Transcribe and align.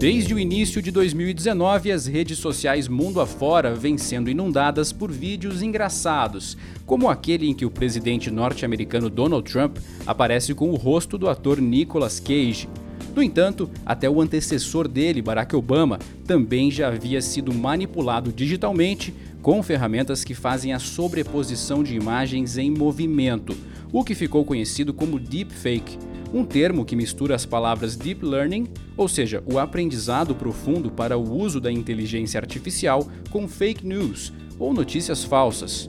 Desde 0.00 0.32
o 0.32 0.38
início 0.38 0.80
de 0.80 0.90
2019, 0.90 1.92
as 1.92 2.06
redes 2.06 2.38
sociais 2.38 2.88
mundo 2.88 3.20
afora 3.20 3.74
vêm 3.74 3.98
sendo 3.98 4.30
inundadas 4.30 4.94
por 4.94 5.12
vídeos 5.12 5.60
engraçados, 5.60 6.56
como 6.86 7.10
aquele 7.10 7.46
em 7.46 7.52
que 7.52 7.66
o 7.66 7.70
presidente 7.70 8.30
norte-americano 8.30 9.10
Donald 9.10 9.52
Trump 9.52 9.76
aparece 10.06 10.54
com 10.54 10.70
o 10.70 10.74
rosto 10.74 11.18
do 11.18 11.28
ator 11.28 11.60
Nicolas 11.60 12.18
Cage. 12.18 12.66
No 13.14 13.22
entanto, 13.22 13.70
até 13.84 14.08
o 14.08 14.22
antecessor 14.22 14.88
dele, 14.88 15.20
Barack 15.20 15.54
Obama, 15.54 15.98
também 16.26 16.70
já 16.70 16.88
havia 16.88 17.20
sido 17.20 17.52
manipulado 17.52 18.32
digitalmente 18.32 19.12
com 19.42 19.62
ferramentas 19.62 20.24
que 20.24 20.32
fazem 20.32 20.72
a 20.72 20.78
sobreposição 20.78 21.82
de 21.82 21.94
imagens 21.94 22.56
em 22.56 22.70
movimento, 22.70 23.54
o 23.92 24.02
que 24.02 24.14
ficou 24.14 24.46
conhecido 24.46 24.94
como 24.94 25.20
deepfake 25.20 25.98
um 26.32 26.44
termo 26.44 26.84
que 26.84 26.96
mistura 26.96 27.34
as 27.34 27.44
palavras 27.44 27.96
deep 27.96 28.24
learning, 28.24 28.68
ou 28.96 29.08
seja, 29.08 29.42
o 29.46 29.58
aprendizado 29.58 30.34
profundo 30.34 30.90
para 30.90 31.16
o 31.16 31.36
uso 31.36 31.60
da 31.60 31.70
inteligência 31.70 32.38
artificial, 32.38 33.08
com 33.30 33.48
fake 33.48 33.86
news, 33.86 34.32
ou 34.58 34.72
notícias 34.72 35.24
falsas. 35.24 35.88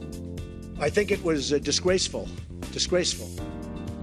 I 0.80 0.90
think 0.90 1.12
it 1.12 1.22
was 1.24 1.52
uh, 1.52 1.60
disgraceful. 1.60 2.26
Disgraceful. 2.72 3.28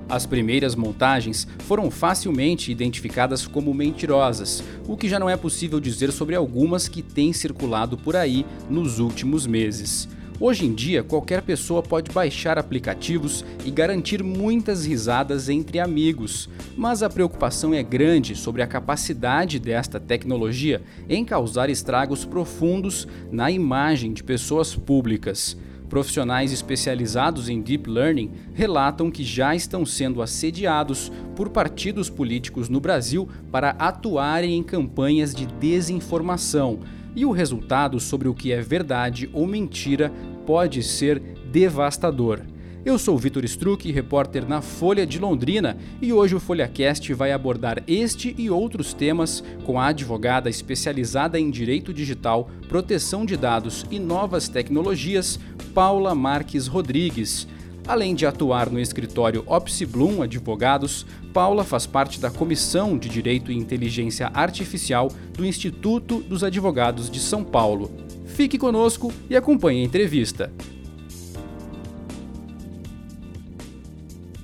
As 0.08 0.26
primeiras 0.26 0.76
montagens 0.76 1.48
foram 1.60 1.92
facilmente 1.92 2.72
identificadas 2.72 3.46
como 3.46 3.74
mentirosas, 3.74 4.64
o 4.88 4.98
que 4.98 5.08
já 5.08 5.20
não 5.20 5.30
é 5.30 5.38
possível 5.38 5.80
dizer 5.80 6.12
sobre 6.12 6.36
algumas 6.36 6.88
que 6.88 7.04
têm 7.04 7.32
circulado 7.32 7.96
por 7.96 8.16
aí 8.16 8.44
nos 8.68 8.98
últimos 8.98 9.46
meses. 9.46 10.10
Hoje 10.42 10.66
em 10.66 10.74
dia, 10.74 11.04
qualquer 11.04 11.42
pessoa 11.42 11.84
pode 11.84 12.14
baixar 12.14 12.58
aplicativos 12.58 13.44
e 13.66 13.70
garantir 13.70 14.24
muitas 14.24 14.86
risadas 14.86 15.50
entre 15.50 15.80
amigos, 15.82 16.48
mas 16.78 17.04
a 17.04 17.10
preocupação 17.10 17.74
é 17.74 17.84
grande 17.84 18.38
sobre 18.38 18.62
a 18.62 18.68
capacidade 18.68 19.60
desta 19.60 20.00
tecnologia 20.00 20.82
em 21.10 21.26
causar 21.26 21.70
estragos 21.70 22.24
profundos 22.24 23.06
na 23.30 23.52
imagem 23.52 24.14
de 24.14 24.24
pessoas 24.24 24.74
públicas. 24.74 25.58
Profissionais 25.90 26.54
especializados 26.54 27.50
em 27.50 27.62
deep 27.62 27.90
learning 27.90 28.32
relatam 28.54 29.12
que 29.12 29.26
já 29.26 29.54
estão 29.54 29.86
sendo 29.86 30.22
assediados 30.22 31.12
por 31.36 31.50
partidos 31.50 32.10
políticos 32.10 32.70
no 32.70 32.80
Brasil 32.80 33.28
para 33.52 33.72
atuarem 33.72 34.56
em 34.56 34.64
campanhas 34.64 35.36
de 35.36 35.46
desinformação 35.46 36.80
e 37.16 37.26
o 37.26 37.32
resultado 37.32 38.00
sobre 38.00 38.28
o 38.28 38.34
que 38.34 38.52
é 38.52 38.62
verdade 38.62 39.30
ou 39.34 39.48
mentira 39.48 40.12
pode 40.50 40.82
ser 40.82 41.22
devastador. 41.52 42.42
Eu 42.84 42.98
sou 42.98 43.16
Vitor 43.20 43.46
Struck, 43.46 43.92
repórter 43.92 44.50
na 44.50 44.64
Folha 44.64 45.06
de 45.06 45.20
Londrina, 45.20 45.78
e 46.02 46.12
hoje 46.12 46.34
o 46.34 46.40
FolhaCast 46.40 47.14
vai 47.14 47.32
abordar 47.32 47.84
este 47.88 48.34
e 48.36 48.50
outros 48.50 48.92
temas 48.92 49.44
com 49.64 49.80
a 49.80 49.86
advogada 49.90 50.50
especializada 50.50 51.40
em 51.40 51.52
direito 51.52 51.94
digital, 51.94 52.50
proteção 52.68 53.28
de 53.28 53.38
dados 53.38 53.86
e 53.92 54.00
novas 54.00 54.50
tecnologias, 54.50 55.40
Paula 55.72 56.16
Marques 56.16 56.66
Rodrigues. 56.66 57.48
Além 57.88 58.16
de 58.16 58.26
atuar 58.26 58.72
no 58.72 58.80
escritório 58.80 59.44
Opsi 59.46 59.86
Bloom 59.86 60.24
Advogados, 60.24 61.06
Paula 61.32 61.64
faz 61.64 61.86
parte 61.86 62.20
da 62.20 62.32
Comissão 62.32 62.98
de 62.98 63.08
Direito 63.08 63.52
e 63.52 63.56
Inteligência 63.56 64.32
Artificial 64.34 65.12
do 65.32 65.46
Instituto 65.46 66.22
dos 66.22 66.44
Advogados 66.44 67.08
de 67.08 67.20
São 67.20 67.44
Paulo. 67.44 68.10
Fique 68.40 68.58
conosco 68.58 69.12
e 69.30 69.36
acompanhe 69.36 69.82
a 69.82 69.86
entrevista. 69.86 70.50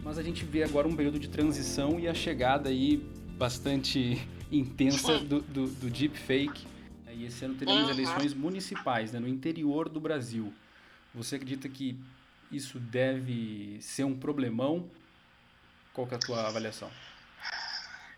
Mas 0.03 0.17
a 0.17 0.21
gente 0.21 0.43
vê 0.43 0.63
agora 0.63 0.85
um 0.85 0.93
período 0.93 1.17
de 1.17 1.29
transição 1.29 1.97
e 1.97 2.05
a 2.05 2.13
chegada 2.13 2.67
aí 2.67 2.97
bastante 3.37 4.27
intensa 4.51 5.19
do, 5.19 5.39
do, 5.39 5.67
do 5.67 5.89
deepfake. 5.89 6.67
E 7.09 7.23
esse 7.23 7.45
ano 7.45 7.55
teremos 7.55 7.89
eleições 7.89 8.33
municipais 8.33 9.13
né, 9.13 9.19
no 9.21 9.29
interior 9.29 9.87
do 9.87 10.01
Brasil. 10.01 10.53
Você 11.13 11.37
acredita 11.37 11.69
que 11.69 11.97
isso 12.51 12.77
deve 12.77 13.77
ser 13.79 14.03
um 14.03 14.19
problemão? 14.19 14.89
Qual 15.93 16.05
é 16.11 16.15
a 16.15 16.19
tua 16.19 16.45
avaliação? 16.45 16.91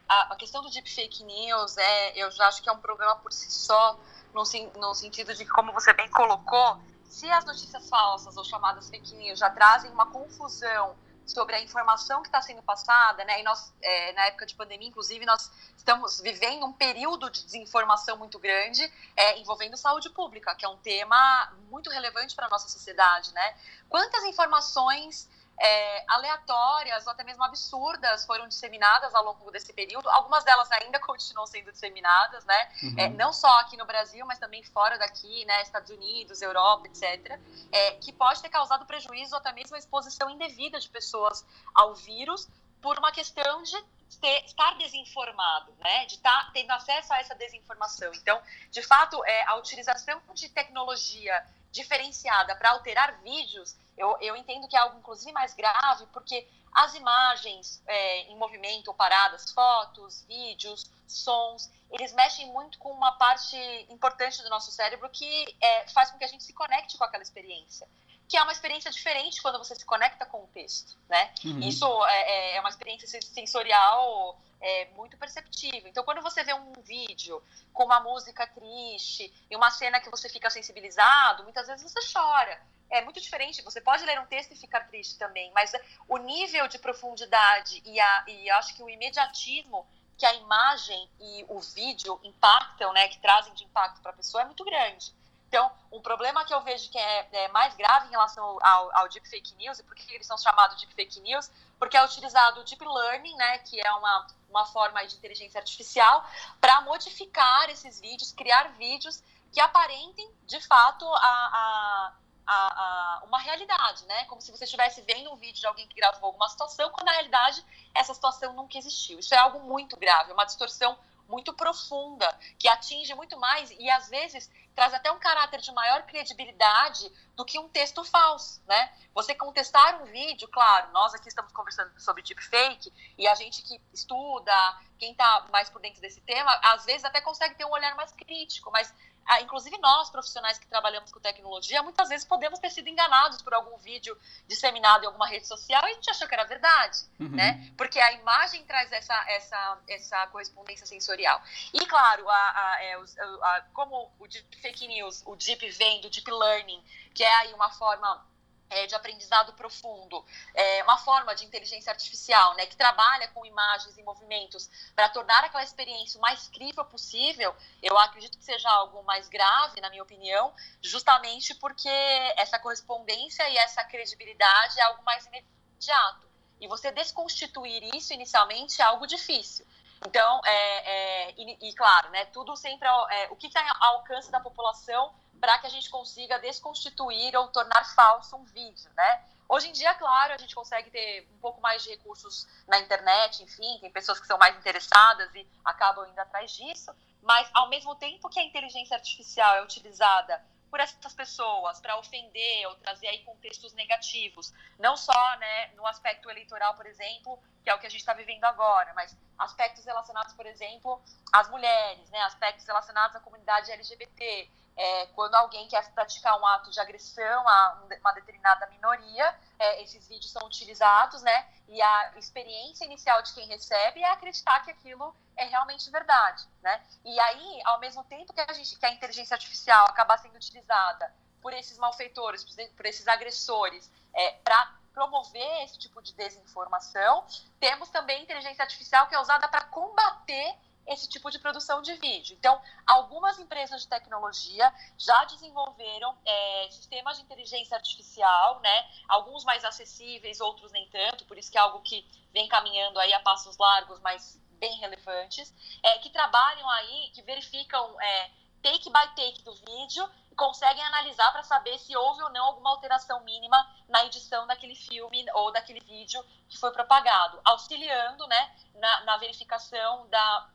A, 0.10 0.34
a 0.34 0.36
questão 0.38 0.64
do 0.64 0.72
deep 0.72 0.90
fake 0.90 1.24
news, 1.24 1.78
é, 1.78 2.24
eu 2.24 2.32
já 2.32 2.48
acho 2.48 2.64
que 2.64 2.70
é 2.70 2.72
um 2.72 2.80
problema 2.80 3.16
por 3.18 3.32
si 3.32 3.52
só, 3.52 4.00
no, 4.38 4.80
no 4.80 4.94
sentido 4.94 5.34
de 5.34 5.44
que, 5.44 5.52
como 5.52 5.74
você 5.74 5.92
bem 5.94 6.10
colocou, 6.10 6.80
se 7.04 7.30
as 7.32 7.44
notícias 7.46 7.90
falsas 7.90 8.38
ou 8.38 8.44
chamadas 8.44 8.90
fake 8.90 9.16
news 9.16 9.40
já 9.40 9.50
trazem 9.50 9.92
uma 9.92 10.06
confusão 10.06 10.96
sobre 11.26 11.56
a 11.56 11.62
informação 11.62 12.22
que 12.22 12.30
está 12.30 12.42
sendo 12.42 12.62
passada, 12.62 13.26
né? 13.26 13.42
E 13.42 13.44
nós, 13.44 13.74
é, 13.82 14.14
na 14.14 14.28
época 14.28 14.46
de 14.46 14.56
pandemia, 14.56 14.88
inclusive, 14.88 15.26
nós 15.26 15.52
estamos 15.76 16.22
vivendo 16.22 16.66
um 16.66 16.72
período 16.72 17.30
de 17.30 17.44
desinformação 17.44 18.16
muito 18.18 18.40
grande 18.40 18.82
é, 19.16 19.38
envolvendo 19.40 19.76
saúde 19.76 20.10
pública, 20.10 20.56
que 20.56 20.66
é 20.66 20.70
um 20.70 20.78
tema 20.78 21.52
muito 21.70 21.90
relevante 21.90 22.34
para 22.34 22.46
a 22.46 22.50
nossa 22.50 22.70
sociedade, 22.70 23.34
né? 23.34 23.56
Quantas 23.90 24.24
informações 24.24 25.30
é, 25.60 26.04
aleatórias 26.08 27.06
ou 27.08 27.12
até 27.12 27.24
mesmo 27.24 27.44
absurdas 27.44 28.26
foram 28.26 28.48
disseminadas 28.48 29.14
ao 29.16 29.24
longo 29.24 29.50
desse 29.52 29.74
período. 29.74 30.08
Algumas 30.10 30.44
delas 30.44 30.72
ainda 30.72 31.00
continuam 31.02 31.48
sendo 31.48 31.72
disseminadas, 31.72 32.46
né? 32.46 32.72
Uhum. 32.84 32.96
É, 32.98 33.10
não 33.10 33.34
só 33.34 33.52
aqui 33.60 33.76
no 33.76 33.86
Brasil, 33.86 34.26
mas 34.26 34.38
também 34.38 34.64
fora 34.64 34.98
daqui, 34.98 35.46
né? 35.46 35.62
Estados 35.64 35.90
Unidos, 35.90 36.42
Europa, 36.42 36.88
etc. 36.88 37.40
É, 37.72 37.92
que 37.94 38.14
pode 38.14 38.42
ter 38.42 38.50
causado 38.50 38.86
prejuízo 38.86 39.34
ou 39.34 39.40
até 39.40 39.52
mesmo 39.52 39.76
a 39.76 39.80
exposição 39.80 40.30
indevida 40.30 40.80
de 40.80 40.90
pessoas 40.90 41.46
ao 41.74 41.96
vírus 41.96 42.48
por 42.82 43.00
uma 43.00 43.12
questão 43.12 43.64
de 43.64 43.82
ter, 44.22 44.46
estar 44.46 44.78
desinformado, 44.78 45.74
né? 45.80 46.06
De 46.06 46.16
estar 46.16 46.52
tendo 46.54 46.72
acesso 46.72 47.12
a 47.12 47.20
essa 47.20 47.34
desinformação. 47.34 48.12
Então, 48.14 48.40
de 48.70 48.84
fato, 48.84 49.24
é, 49.26 49.44
a 49.48 49.56
utilização 49.56 50.22
de 50.34 50.50
tecnologia 50.50 51.46
diferenciada 51.72 52.56
para 52.56 52.72
alterar 52.72 53.20
vídeos 53.22 53.76
eu, 53.98 54.16
eu 54.22 54.36
entendo 54.36 54.68
que 54.68 54.76
é 54.76 54.80
algo, 54.80 54.98
inclusive, 55.00 55.32
mais 55.32 55.54
grave, 55.54 56.06
porque 56.14 56.48
as 56.74 56.94
imagens 56.94 57.82
é, 57.88 58.22
em 58.32 58.38
movimento 58.38 58.90
ou 58.90 58.94
paradas, 58.94 59.52
fotos, 59.52 60.24
vídeos, 60.28 60.90
sons, 61.08 61.72
eles 61.90 62.14
mexem 62.14 62.52
muito 62.52 62.78
com 62.78 62.92
uma 62.92 63.14
parte 63.14 63.58
importante 63.90 64.44
do 64.44 64.50
nosso 64.50 64.72
cérebro 64.72 65.10
que 65.10 65.58
é, 65.60 65.88
faz 65.90 66.12
com 66.12 66.18
que 66.18 66.26
a 66.26 66.28
gente 66.28 66.44
se 66.44 66.54
conecte 66.54 66.98
com 66.98 67.04
aquela 67.04 67.24
experiência. 67.24 67.88
Que 68.30 68.38
é 68.38 68.44
uma 68.44 68.52
experiência 68.52 68.92
diferente 68.92 69.42
quando 69.42 69.58
você 69.58 69.74
se 69.74 69.86
conecta 69.86 70.26
com 70.26 70.44
o 70.44 70.48
texto, 70.48 70.98
né? 71.08 71.34
Uhum. 71.46 71.60
Isso 71.62 72.06
é, 72.06 72.22
é, 72.22 72.56
é 72.58 72.60
uma 72.60 72.70
experiência 72.70 73.08
sensorial 73.22 74.38
é, 74.60 74.86
muito 74.98 75.18
perceptível. 75.18 75.90
Então, 75.90 76.04
quando 76.04 76.22
você 76.22 76.44
vê 76.44 76.54
um 76.54 76.74
vídeo 76.84 77.42
com 77.74 77.86
uma 77.86 78.02
música 78.02 78.46
triste 78.46 79.34
e 79.50 79.56
uma 79.56 79.72
cena 79.72 80.02
que 80.02 80.10
você 80.10 80.28
fica 80.28 80.50
sensibilizado, 80.50 81.44
muitas 81.44 81.68
vezes 81.68 81.90
você 81.90 82.00
chora 82.14 82.62
é 82.90 83.02
muito 83.02 83.20
diferente. 83.20 83.62
Você 83.62 83.82
pode 83.82 84.04
ler 84.06 84.20
um 84.20 84.26
texto 84.26 84.52
e 84.52 84.56
ficar 84.56 84.82
triste 84.88 85.18
também, 85.18 85.52
mas 85.54 85.72
o 86.08 86.18
nível 86.18 86.68
de 86.68 86.80
profundidade 86.80 87.82
e, 87.86 88.00
a, 88.00 88.24
e 88.28 88.50
acho 88.52 88.76
que 88.76 88.84
o 88.84 88.90
imediatismo 88.90 89.88
que 90.18 90.26
a 90.26 90.34
imagem 90.34 91.10
e 91.20 91.46
o 91.48 91.60
vídeo 91.60 92.20
impactam, 92.24 92.92
né, 92.92 93.08
que 93.08 93.20
trazem 93.20 93.54
de 93.54 93.64
impacto 93.64 94.02
para 94.02 94.12
a 94.12 94.16
pessoa 94.16 94.42
é 94.42 94.46
muito 94.46 94.64
grande. 94.66 95.14
Então, 95.48 95.72
um 95.92 96.02
problema 96.02 96.44
que 96.44 96.54
eu 96.54 96.62
vejo 96.62 96.90
que 96.90 96.98
é, 96.98 97.28
é 97.32 97.48
mais 97.50 97.74
grave 97.76 98.08
em 98.08 98.12
relação 98.12 98.58
ao, 98.62 98.96
ao 98.98 99.08
deep 99.08 99.30
fake 99.30 99.56
news, 99.56 99.80
e 99.80 99.84
por 99.84 99.96
que 99.96 100.14
eles 100.14 100.28
são 100.28 100.38
chamados 100.38 100.76
de 100.76 100.86
deep 100.86 100.96
fake 100.96 101.22
news? 101.22 101.50
Porque 101.80 101.96
é 101.96 102.04
utilizado 102.04 102.60
o 102.60 102.64
deep 102.64 102.84
learning, 102.84 103.36
né, 103.36 103.60
que 103.60 103.80
é 103.80 103.92
uma, 103.94 104.28
uma 104.50 104.66
forma 104.66 105.06
de 105.06 105.16
inteligência 105.16 105.60
artificial, 105.60 106.28
para 106.60 106.82
modificar 106.82 107.70
esses 107.70 108.02
vídeos, 108.02 108.34
criar 108.34 108.70
vídeos 108.74 109.24
que 109.54 109.62
aparentem, 109.62 110.30
de 110.46 110.60
fato, 110.68 111.06
a, 111.06 111.20
a 111.20 112.14
a, 112.48 113.20
a, 113.20 113.24
uma 113.26 113.40
realidade, 113.40 114.06
né? 114.06 114.24
Como 114.26 114.42
se 114.42 114.52
você 114.52 114.64
estivesse 114.64 115.02
vendo 115.02 115.32
um 115.32 115.36
vídeo 115.36 115.60
de 115.60 115.68
alguém 115.68 115.86
que 115.86 115.96
gravou 115.96 116.28
alguma 116.28 116.48
situação, 116.48 116.90
quando 116.90 117.06
na 117.06 117.12
realidade 117.12 117.64
essa 117.94 118.14
situação 118.14 118.54
nunca 118.54 118.78
existiu. 118.78 119.20
Isso 119.20 119.34
é 119.34 119.38
algo 119.38 119.60
muito 119.60 119.98
grave, 119.98 120.32
é 120.32 120.34
uma 120.34 120.46
distorção 120.46 120.98
muito 121.28 121.54
profunda, 121.54 122.26
que 122.58 122.70
atinge 122.70 123.14
muito 123.14 123.38
mais 123.38 123.70
e 123.72 123.90
às 123.90 124.08
vezes 124.10 124.50
traz 124.74 124.94
até 124.94 125.12
um 125.12 125.20
caráter 125.20 125.60
de 125.60 125.72
maior 125.74 126.04
credibilidade 126.04 127.12
do 127.36 127.44
que 127.44 127.60
um 127.60 127.68
texto 127.68 128.04
falso, 128.04 128.62
né? 128.66 128.94
Você 129.14 129.36
contestar 129.36 130.02
um 130.02 130.06
vídeo, 130.06 130.48
claro, 130.48 130.92
nós 130.94 131.14
aqui 131.14 131.28
estamos 131.28 131.52
conversando 131.52 131.92
sobre 132.00 132.24
deepfake 132.24 132.94
e 133.18 133.28
a 133.28 133.36
gente 133.36 133.62
que 133.64 133.82
estuda, 133.94 134.54
quem 134.98 135.12
está 135.12 135.48
mais 135.52 135.70
por 135.70 135.82
dentro 135.82 136.00
desse 136.00 136.22
tema, 136.22 136.52
às 136.64 136.86
vezes 136.86 137.04
até 137.04 137.20
consegue 137.20 137.56
ter 137.56 137.66
um 137.66 137.72
olhar 137.72 137.96
mais 137.96 138.12
crítico, 138.12 138.72
mas 138.72 138.94
ah, 139.28 139.42
inclusive 139.42 139.78
nós, 139.80 140.10
profissionais 140.10 140.58
que 140.58 140.66
trabalhamos 140.68 141.12
com 141.12 141.20
tecnologia, 141.20 141.84
muitas 141.84 142.08
vezes 142.08 142.26
podemos 142.26 142.60
ter 142.60 142.70
sido 142.70 142.88
enganados 142.88 143.42
por 143.42 143.54
algum 143.54 143.78
vídeo 143.78 144.18
disseminado 144.48 145.04
em 145.04 145.08
alguma 145.08 145.28
rede 145.28 145.46
social 145.46 145.86
e 145.86 145.92
a 145.92 145.94
gente 145.94 146.10
achou 146.10 146.28
que 146.28 146.34
era 146.34 146.46
verdade, 146.46 147.00
uhum. 147.20 147.30
né? 147.30 147.72
Porque 147.78 148.00
a 148.00 148.14
imagem 148.14 148.64
traz 148.66 148.92
essa, 148.92 149.14
essa, 149.30 149.78
essa 149.88 150.28
correspondência 150.28 150.86
sensorial. 150.86 151.42
E, 151.74 151.86
claro, 151.86 152.30
a, 152.30 152.36
a, 152.36 152.84
é, 152.84 152.96
a, 152.96 153.62
como 153.74 154.12
o 154.18 154.28
deep 154.28 154.62
fake 154.62 154.88
news, 154.88 155.22
o 155.26 155.36
deep 155.36 155.70
vem 155.72 156.00
do 156.02 156.10
deep 156.10 156.32
learning, 156.32 156.84
que 157.14 157.24
é 157.24 157.34
aí 157.36 157.54
uma 157.54 157.70
forma 157.72 158.26
é, 158.70 158.86
de 158.86 158.96
aprendizado 158.96 159.54
profundo, 159.54 160.24
é, 160.54 160.84
uma 160.84 160.98
forma 160.98 161.36
de 161.36 161.46
inteligência 161.46 161.92
artificial, 161.92 162.56
né, 162.56 162.66
que 162.66 162.76
trabalha 162.76 163.28
com 163.30 163.46
imagens 163.46 163.98
e 163.98 164.04
movimentos 164.04 164.70
para 164.96 165.10
tornar 165.10 165.44
aquela 165.44 165.64
experiência 165.64 166.18
o 166.18 166.22
mais 166.22 166.48
crível 166.50 166.84
possível, 166.86 167.56
eu 167.82 167.98
acredito 167.98 168.38
que 168.38 168.44
seja 168.44 168.70
algo 168.70 169.04
mais 169.04 169.28
grave, 169.30 169.80
na 169.82 169.90
minha 169.90 170.04
opinião, 170.04 170.54
justamente 170.82 171.56
porque 171.56 171.90
essa 172.38 172.60
correspondência 172.60 173.48
e 173.50 173.58
essa 173.58 173.84
credibilidade 173.84 174.80
é 174.80 174.84
algo 174.84 175.04
mais 175.04 175.26
imediato. 175.26 176.28
E 176.60 176.68
você 176.68 176.92
desconstituir 176.92 177.84
isso 177.96 178.14
inicialmente 178.14 178.82
é 178.82 178.86
algo 178.86 179.06
difícil. 179.06 179.66
Então, 180.06 180.42
é, 180.46 181.30
é 181.30 181.34
e, 181.38 181.70
e, 181.70 181.74
claro, 181.74 182.10
né, 182.10 182.26
tudo 182.26 182.56
sempre 182.56 182.88
é, 182.88 183.28
o 183.30 183.36
que 183.36 183.48
está 183.48 183.62
ao 183.80 183.98
alcance 183.98 184.32
da 184.32 184.40
população 184.40 185.14
para 185.40 185.60
que 185.60 185.68
a 185.68 185.70
gente 185.70 185.90
consiga 185.90 186.40
desconstituir 186.40 187.36
ou 187.36 187.48
tornar 187.50 187.84
falso 187.96 188.36
um 188.36 188.44
vídeo, 188.44 188.90
né? 188.96 189.26
Hoje 189.50 189.70
em 189.70 189.72
dia, 189.72 189.94
claro, 189.94 190.34
a 190.34 190.38
gente 190.38 190.54
consegue 190.54 190.90
ter 190.90 191.26
um 191.34 191.40
pouco 191.40 191.62
mais 191.62 191.82
de 191.82 191.90
recursos 191.90 192.48
na 192.68 192.80
internet, 192.80 193.42
enfim, 193.44 193.78
tem 193.80 193.90
pessoas 193.90 194.20
que 194.20 194.28
são 194.28 194.38
mais 194.38 194.58
interessadas 194.58 195.34
e 195.34 195.48
acabam 195.64 196.06
indo 196.10 196.20
atrás 196.20 196.52
disso, 196.52 196.94
mas 197.22 197.50
ao 197.54 197.70
mesmo 197.70 197.96
tempo 197.96 198.30
que 198.30 198.40
a 198.40 198.44
inteligência 198.44 198.96
artificial 198.96 199.56
é 199.56 199.64
utilizada 199.64 200.44
por 200.70 200.82
essas 200.82 201.14
pessoas 201.14 201.80
para 201.80 201.98
ofender 201.98 202.68
ou 202.68 202.76
trazer 202.76 203.08
aí 203.08 203.24
contextos 203.24 203.74
negativos, 203.74 204.54
não 204.78 204.98
só 204.98 205.38
né, 205.38 205.68
no 205.76 205.88
aspecto 205.88 206.30
eleitoral, 206.30 206.76
por 206.76 206.86
exemplo, 206.86 207.40
que 207.64 207.70
é 207.70 207.74
o 207.74 207.80
que 207.80 207.88
a 207.88 207.90
gente 207.90 208.02
está 208.02 208.14
vivendo 208.14 208.44
agora, 208.44 208.94
mas 208.94 209.18
aspectos 209.38 209.86
relacionados, 209.86 210.34
por 210.34 210.46
exemplo, 210.46 211.02
às 211.32 211.50
mulheres, 211.50 212.10
né, 212.10 212.20
aspectos 212.22 212.66
relacionados 212.66 213.16
à 213.16 213.20
comunidade 213.22 213.72
LGBT, 213.72 214.50
é, 214.78 215.08
quando 215.08 215.34
alguém 215.34 215.68
quer 215.68 215.92
praticar 215.92 216.40
um 216.40 216.46
ato 216.46 216.70
de 216.70 216.80
agressão 216.80 217.48
a 217.48 217.82
uma 218.00 218.12
determinada 218.14 218.68
minoria, 218.68 219.36
é, 219.58 219.82
esses 219.82 220.08
vídeos 220.08 220.32
são 220.32 220.46
utilizados, 220.46 221.24
né? 221.24 221.48
E 221.68 221.82
a 221.82 222.14
experiência 222.16 222.86
inicial 222.86 223.22
de 223.24 223.34
quem 223.34 223.48
recebe 223.48 224.02
é 224.02 224.12
acreditar 224.12 224.64
que 224.64 224.70
aquilo 224.70 225.16
é 225.36 225.46
realmente 225.46 225.90
verdade, 225.90 226.48
né? 226.62 226.82
E 227.04 227.20
aí, 227.20 227.62
ao 227.66 227.80
mesmo 227.80 228.04
tempo 228.04 228.32
que 228.32 228.40
a, 228.40 228.54
gente, 228.54 228.78
que 228.78 228.86
a 228.86 228.94
inteligência 228.94 229.34
artificial 229.34 229.86
acaba 229.86 230.16
sendo 230.20 230.36
utilizada 230.36 231.12
por 231.42 231.54
esses 231.54 231.78
malfeitores, 231.80 232.46
por 232.76 232.86
esses 232.86 233.08
agressores, 233.08 233.92
é, 234.14 234.32
para 234.44 234.76
promover 234.94 235.64
esse 235.64 235.78
tipo 235.78 236.02
de 236.02 236.14
desinformação, 236.14 237.26
temos 237.60 237.90
também 237.90 238.24
inteligência 238.24 238.64
artificial 238.64 239.08
que 239.08 239.16
é 239.16 239.20
usada 239.20 239.48
para 239.48 239.66
combater 239.66 240.56
esse 240.88 241.08
tipo 241.10 241.30
de 241.30 241.38
produção 241.38 241.82
de 241.82 241.94
vídeo. 241.96 242.36
Então, 242.40 242.60
algumas 242.86 243.38
empresas 243.38 243.82
de 243.82 243.88
tecnologia 243.88 244.74
já 244.98 245.26
desenvolveram 245.26 246.18
é, 246.26 246.68
sistemas 246.72 247.18
de 247.18 247.24
inteligência 247.24 247.76
artificial, 247.76 248.60
né? 248.62 248.90
Alguns 249.08 249.44
mais 249.44 249.66
acessíveis, 249.66 250.40
outros 250.40 250.72
nem 250.72 250.90
tanto, 250.90 251.26
por 251.26 251.38
isso 251.38 251.52
que 251.52 251.58
é 251.58 251.62
algo 251.62 251.82
que 251.82 252.08
vem 252.32 252.48
caminhando 252.48 253.00
aí 253.00 253.14
a 253.14 253.20
passos 253.20 253.58
largos, 253.58 254.00
mas 254.00 254.42
bem 254.52 254.78
relevantes, 254.78 255.54
é, 255.84 256.00
que 256.00 256.10
trabalham 256.10 256.68
aí, 256.70 257.12
que 257.14 257.22
verificam 257.22 258.02
é, 258.02 258.32
take 258.64 258.90
by 258.90 259.16
take 259.16 259.44
do 259.44 259.54
vídeo 259.54 260.10
e 260.32 260.36
conseguem 260.36 260.84
analisar 260.84 261.32
para 261.32 261.44
saber 261.44 261.78
se 261.78 261.96
houve 261.96 262.24
ou 262.24 262.30
não 262.30 262.46
alguma 262.46 262.72
alteração 262.72 263.24
mínima 263.24 263.58
na 263.88 264.06
edição 264.06 264.48
daquele 264.48 264.76
filme 264.76 265.26
ou 265.34 265.52
daquele 265.52 265.80
vídeo 265.82 266.24
que 266.50 266.58
foi 266.58 266.72
propagado, 266.72 267.40
auxiliando 267.46 268.26
né, 268.28 268.56
na, 268.76 269.02
na 269.02 269.18
verificação 269.18 270.08
da 270.08 270.50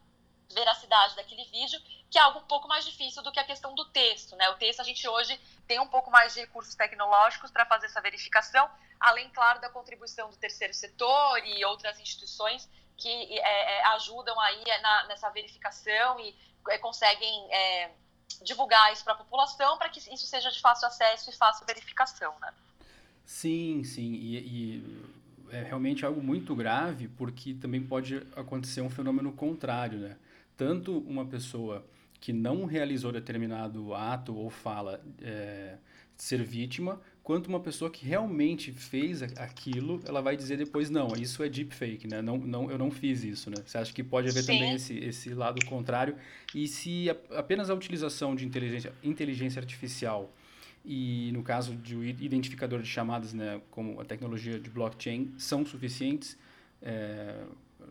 veracidade 0.53 1.17
daquele 1.17 1.45
vídeo, 1.45 1.81
que 2.11 2.19
é 2.19 2.23
algo 2.23 2.41
um 2.41 2.45
pouco 2.45 2.69
mais 2.69 2.85
difícil 2.85 3.23
do 3.23 3.33
que 3.33 3.41
a 3.41 3.45
questão 3.45 3.75
do 3.75 3.85
texto, 3.87 4.37
né? 4.37 4.49
O 4.51 4.57
texto 4.57 4.81
a 4.81 4.85
gente 4.85 5.07
hoje 5.09 5.39
tem 5.67 5.81
um 5.81 5.89
pouco 5.89 6.11
mais 6.11 6.35
de 6.35 6.41
recursos 6.41 6.75
tecnológicos 6.75 7.51
para 7.51 7.65
fazer 7.67 7.87
essa 7.87 8.01
verificação, 8.01 8.69
além, 9.01 9.29
claro, 9.31 9.61
da 9.61 9.69
contribuição 9.69 10.31
do 10.31 10.37
terceiro 10.37 10.75
setor 10.75 11.39
e 11.47 11.65
outras 11.65 11.99
instituições 11.99 12.69
que 12.97 13.09
é, 13.09 13.79
é, 13.79 13.85
ajudam 13.95 14.39
aí 14.41 14.63
na, 14.81 15.07
nessa 15.07 15.29
verificação 15.31 16.21
e 16.21 16.37
é, 16.69 16.79
conseguem 16.79 17.53
é, 17.53 17.91
divulgar 18.43 18.93
isso 18.93 19.03
para 19.03 19.15
a 19.15 19.17
população 19.17 19.77
para 19.79 19.89
que 19.89 19.99
isso 19.99 20.27
seja 20.27 20.51
de 20.51 20.61
fácil 20.61 20.87
acesso 20.87 21.31
e 21.31 21.33
fácil 21.33 21.67
verificação, 21.67 22.35
né? 22.41 22.53
Sim, 23.25 23.83
sim, 23.85 24.13
e, 24.15 24.39
e 24.39 25.13
é 25.53 25.63
realmente 25.63 26.05
algo 26.05 26.23
muito 26.23 26.55
grave 26.55 27.09
porque 27.09 27.55
também 27.55 27.83
pode 27.83 28.27
acontecer 28.37 28.81
um 28.81 28.91
fenômeno 28.91 29.33
contrário, 29.33 29.99
né? 29.99 30.17
Tanto 30.63 30.99
uma 30.99 31.27
pessoa 31.27 31.85
que 32.21 32.33
não 32.33 32.67
realizou 32.67 33.11
determinado 33.11 33.93
ato 33.95 34.33
ou 34.33 34.49
fala 34.49 35.05
é, 35.21 35.77
ser 36.17 36.41
vítima, 36.45 37.01
quanto 37.21 37.49
uma 37.49 37.59
pessoa 37.59 37.91
que 37.91 38.07
realmente 38.07 38.71
fez 38.71 39.23
aquilo, 39.23 40.01
ela 40.07 40.21
vai 40.21 40.37
dizer 40.37 40.57
depois, 40.57 40.89
não, 40.89 41.17
isso 41.17 41.43
é 41.43 41.49
deepfake, 41.49 42.07
né? 42.07 42.23
Não, 42.23 42.39
não, 42.39 42.71
eu 42.71 42.79
não 42.79 42.93
fiz 42.93 43.25
isso, 43.25 43.51
né? 43.51 43.57
Você 43.67 43.77
acha 43.77 43.93
que 43.93 44.05
pode 44.05 44.29
haver 44.29 44.45
Sim. 44.45 44.53
também 44.53 44.75
esse, 44.75 44.97
esse 44.99 45.35
lado 45.35 45.67
contrário? 45.67 46.15
E 46.55 46.69
se 46.69 47.11
a, 47.11 47.17
apenas 47.41 47.69
a 47.69 47.75
utilização 47.75 48.37
de 48.37 48.47
inteligência, 48.47 48.93
inteligência 49.03 49.59
artificial 49.59 50.33
e, 50.85 51.33
no 51.33 51.43
caso 51.43 51.75
de 51.75 51.97
um 51.97 52.05
identificador 52.05 52.81
de 52.81 52.89
chamadas, 52.89 53.35
né, 53.35 53.61
como 53.69 54.01
a 54.01 54.05
tecnologia 54.05 54.61
de 54.61 54.71
blockchain, 54.71 55.35
são 55.37 55.67
suficientes, 55.67 56.39
é, 56.81 57.43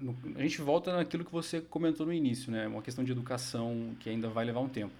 no, 0.01 0.17
a 0.37 0.41
gente 0.41 0.61
volta 0.61 0.91
naquilo 0.93 1.23
que 1.23 1.31
você 1.31 1.61
comentou 1.61 2.05
no 2.05 2.13
início, 2.13 2.51
né? 2.51 2.67
Uma 2.67 2.81
questão 2.81 3.03
de 3.03 3.11
educação 3.11 3.95
que 3.99 4.09
ainda 4.09 4.29
vai 4.29 4.43
levar 4.43 4.59
um 4.59 4.69
tempo. 4.69 4.93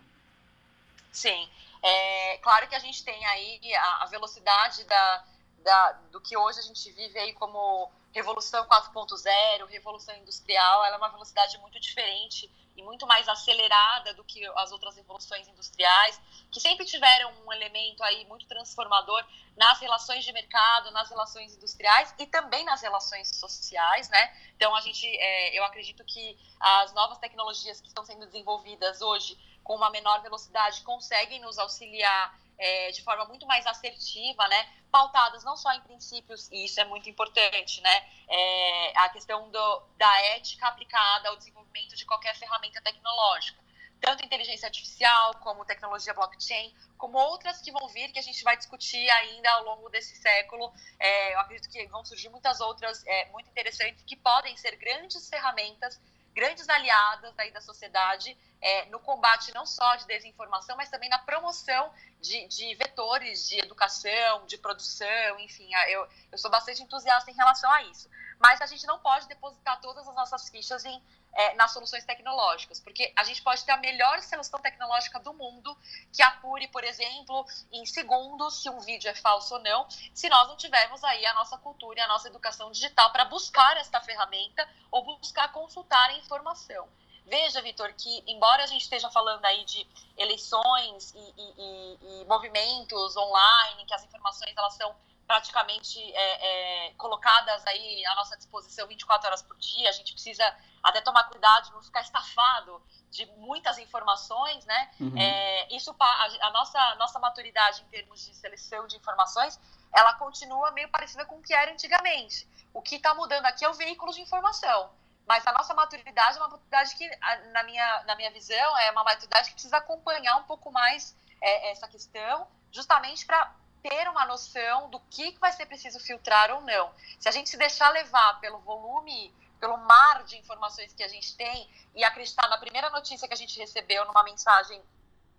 Sim. 1.12 1.50
É, 1.84 2.38
claro 2.38 2.68
que 2.68 2.76
a 2.76 2.80
gente 2.80 3.04
tem 3.04 3.26
aí 3.26 3.60
a, 3.76 4.04
a 4.04 4.06
velocidade 4.06 4.84
da, 4.86 5.26
da, 5.64 5.92
do 6.12 6.22
que 6.22 6.38
hoje 6.38 6.60
a 6.60 6.64
gente 6.64 6.92
vive 6.92 7.18
aí 7.18 7.34
como 7.34 7.92
revolução 8.14 8.66
4.0, 8.68 9.68
revolução 9.68 10.16
industrial, 10.18 10.86
ela 10.86 10.96
é 10.96 10.98
uma 10.98 11.10
velocidade 11.10 11.58
muito 11.58 11.80
diferente 11.80 12.50
e 12.76 12.84
muito 12.84 13.06
mais 13.06 13.28
acelerada 13.28 14.14
do 14.14 14.24
que 14.24 14.46
as 14.58 14.72
outras 14.72 14.96
revoluções 14.96 15.48
industriais, 15.48 16.20
que 16.52 16.60
sempre 16.60 16.86
tiveram 16.86 17.32
um 17.46 17.54
elemento 17.54 18.04
aí 18.04 18.26
muito 18.26 18.48
transformador 18.48 19.24
nas 19.56 19.80
relações 19.80 20.24
de 20.24 20.32
mercado, 20.32 20.92
nas 20.92 21.10
relações 21.10 21.56
industriais 21.56 22.14
e 22.18 22.26
também 22.26 22.64
nas 22.64 22.82
relações 22.82 23.36
sociais, 23.36 24.10
né? 24.10 24.38
Então 24.56 24.76
a 24.76 24.82
gente, 24.82 25.06
é, 25.06 25.58
eu 25.58 25.64
acredito 25.64 26.04
que 26.06 26.38
as 26.60 26.94
novas 26.94 27.18
tecnologias 27.18 27.82
que 27.82 27.88
estão 27.88 28.06
sendo 28.06 28.26
desenvolvidas 28.26 29.02
hoje 29.02 29.38
com 29.64 29.76
uma 29.76 29.90
menor 29.90 30.22
velocidade 30.22 30.82
conseguem 30.82 31.40
nos 31.40 31.58
auxiliar 31.60 32.40
é, 32.62 32.92
de 32.92 33.02
forma 33.02 33.26
muito 33.26 33.48
mais 33.48 33.66
assertiva, 33.66 34.48
né? 34.48 34.70
Pautadas 34.92 35.44
não 35.44 35.58
só 35.58 35.74
em 35.74 35.82
princípios, 35.82 36.48
e 36.52 36.66
isso 36.66 36.80
é 36.80 36.86
muito 36.86 37.10
importante, 37.10 37.82
né? 37.82 38.10
É, 38.30 38.98
a 39.00 39.10
questão 39.10 39.50
do, 39.50 39.84
da 39.98 40.22
ética 40.36 40.68
aplicada 40.68 41.30
ao 41.30 41.38
desenvolvimento 41.38 41.96
de 41.96 42.06
qualquer 42.06 42.36
ferramenta 42.38 42.80
tecnológica. 42.82 43.60
Tanto 44.00 44.24
inteligência 44.24 44.68
artificial, 44.68 45.36
como 45.42 45.66
tecnologia 45.66 46.14
blockchain, 46.14 46.74
como 46.98 47.18
outras 47.18 47.62
que 47.62 47.72
vão 47.72 47.88
vir, 47.90 48.12
que 48.12 48.20
a 48.20 48.24
gente 48.24 48.44
vai 48.44 48.56
discutir 48.56 49.10
ainda 49.10 49.52
ao 49.54 49.64
longo 49.64 49.90
desse 49.90 50.16
século. 50.16 50.72
É, 51.00 51.34
eu 51.34 51.40
acredito 51.40 51.70
que 51.70 51.88
vão 51.88 52.06
surgir 52.06 52.30
muitas 52.30 52.62
outras 52.62 53.04
é, 53.06 53.26
muito 53.32 53.50
interessantes 53.50 54.04
que 54.04 54.16
podem 54.16 54.56
ser 54.58 54.76
grandes 54.76 55.28
ferramentas 55.30 56.00
grandes 56.34 56.68
aliadas 56.70 57.38
aí 57.38 57.52
da 57.52 57.62
sociedade 57.62 58.38
é, 58.62 58.86
no 58.86 59.00
combate 59.00 59.54
não 59.54 59.66
só 59.66 59.96
de 59.96 60.06
desinformação, 60.06 60.78
mas 60.78 60.90
também 60.90 61.10
na 61.10 61.20
promoção 61.20 61.92
de, 62.20 62.48
de 62.48 62.76
vetores 62.76 63.48
de 63.48 63.60
educação, 63.60 64.46
de 64.46 64.58
produção, 64.58 65.40
enfim, 65.40 65.70
eu, 65.90 66.08
eu 66.32 66.38
sou 66.38 66.52
bastante 66.52 66.84
entusiasta 66.84 67.32
em 67.32 67.34
relação 67.34 67.72
a 67.72 67.84
isso. 67.84 68.10
Mas 68.40 68.62
a 68.62 68.66
gente 68.66 68.86
não 68.86 69.00
pode 69.00 69.28
depositar 69.28 69.80
todas 69.82 70.08
as 70.08 70.16
nossas 70.16 70.50
fichas 70.50 70.86
em, 70.86 71.02
é, 71.34 71.54
nas 71.56 71.72
soluções 71.72 72.04
tecnológicas, 72.04 72.80
porque 72.80 73.12
a 73.16 73.24
gente 73.24 73.42
pode 73.42 73.64
ter 73.64 73.72
a 73.72 73.78
melhor 73.78 74.22
solução 74.22 74.60
tecnológica 74.60 75.20
do 75.20 75.34
mundo 75.34 75.78
que 76.12 76.22
apure, 76.22 76.68
por 76.68 76.84
exemplo, 76.84 77.46
em 77.72 77.86
segundos 77.86 78.62
se 78.62 78.70
um 78.70 78.80
vídeo 78.80 79.10
é 79.10 79.16
falso 79.16 79.56
ou 79.56 79.62
não, 79.62 79.88
se 80.14 80.30
nós 80.30 80.48
não 80.48 80.58
tivermos 80.58 81.04
aí 81.04 81.26
a 81.26 81.34
nossa 81.34 81.58
cultura 81.58 82.00
e 82.00 82.02
a 82.02 82.08
nossa 82.08 82.28
educação 82.28 82.72
digital 82.72 83.12
para 83.12 83.26
buscar 83.26 83.78
esta 83.78 84.02
ferramenta 84.02 84.68
ou 84.90 85.04
buscar 85.04 85.52
consultar 85.52 86.10
a 86.10 86.18
informação. 86.18 86.88
Veja, 87.26 87.62
Vitor, 87.62 87.94
que 87.94 88.24
embora 88.28 88.64
a 88.64 88.68
gente 88.68 88.82
esteja 88.82 89.10
falando 89.10 89.46
aí 89.46 89.64
de 89.64 89.88
eleições 90.18 91.14
e, 91.16 91.34
e, 91.38 91.54
e, 91.58 92.22
e 92.22 92.26
movimentos 92.26 93.16
online, 93.16 93.86
que 93.86 93.94
as 93.94 94.04
informações 94.04 94.54
elas 94.58 94.74
são 94.74 94.94
praticamente 95.32 95.98
é, 96.14 96.88
é, 96.90 96.94
colocadas 96.96 97.66
aí 97.66 98.06
à 98.06 98.16
nossa 98.16 98.36
disposição 98.36 98.86
24 98.86 99.28
horas 99.28 99.42
por 99.42 99.58
dia, 99.58 99.88
a 99.88 99.94
gente 99.94 100.12
precisa 100.12 100.44
até 100.84 101.00
tomar 101.00 101.24
cuidado 101.24 101.68
de 101.68 101.72
não 101.72 101.82
ficar 101.82 102.02
estafado 102.02 102.84
de 103.10 103.26
muitas 103.38 103.78
informações, 103.78 104.66
né? 104.66 104.92
Uhum. 105.00 105.18
É, 105.18 105.74
isso 105.74 105.96
a, 105.98 106.26
a, 106.42 106.52
nossa 106.52 106.96
nossa 106.96 107.18
maturidade 107.18 107.82
em 107.82 107.86
termos 107.86 108.26
de 108.28 108.36
seleção 108.36 108.86
de 108.88 108.98
informações, 108.98 109.58
ela 109.94 110.16
continua 110.16 110.70
meio 110.72 110.90
parecida 110.90 111.24
com 111.26 111.38
o 111.38 111.42
que 111.42 111.54
era 111.54 111.72
antigamente. 111.72 112.46
O 112.74 112.82
que 112.82 112.96
está 112.96 113.14
mudando 113.14 113.46
aqui 113.46 113.64
é 113.64 113.70
o 113.70 113.74
veículo 113.74 114.12
de 114.12 114.20
informação. 114.20 114.92
Mas 115.26 115.48
a 115.48 115.54
nossa 115.54 115.74
maturidade 115.74 116.38
é 116.38 116.42
uma 116.42 116.50
maturidade 116.50 116.94
que, 116.96 117.10
na 117.54 117.64
minha, 117.64 118.04
na 118.04 118.16
minha 118.18 118.32
visão, 118.32 118.78
é 118.80 118.92
uma 118.92 119.06
maturidade 119.06 119.48
que 119.48 119.54
precisa 119.54 119.78
acompanhar 119.78 120.36
um 120.36 120.44
pouco 120.44 120.70
mais 120.74 121.16
é, 121.40 121.72
essa 121.72 121.88
questão, 121.88 122.48
justamente 122.70 123.26
para 123.26 123.61
ter 123.82 124.08
uma 124.10 124.26
noção 124.26 124.90
do 124.90 125.00
que 125.10 125.38
vai 125.40 125.52
ser 125.52 125.66
preciso 125.66 126.00
filtrar 126.00 126.52
ou 126.52 126.62
não. 126.62 126.94
Se 127.20 127.28
a 127.28 127.32
gente 127.32 127.50
se 127.50 127.58
deixar 127.58 127.90
levar 127.90 128.40
pelo 128.40 128.60
volume, 128.60 129.34
pelo 129.60 129.78
mar 129.78 130.24
de 130.24 130.38
informações 130.38 130.94
que 130.94 131.04
a 131.04 131.08
gente 131.08 131.36
tem 131.36 131.70
e 131.96 132.04
acreditar 132.04 132.48
na 132.50 132.58
primeira 132.58 132.90
notícia 132.90 133.28
que 133.28 133.34
a 133.34 133.38
gente 133.38 133.60
recebeu 133.60 134.06
numa 134.06 134.24
mensagem 134.24 134.82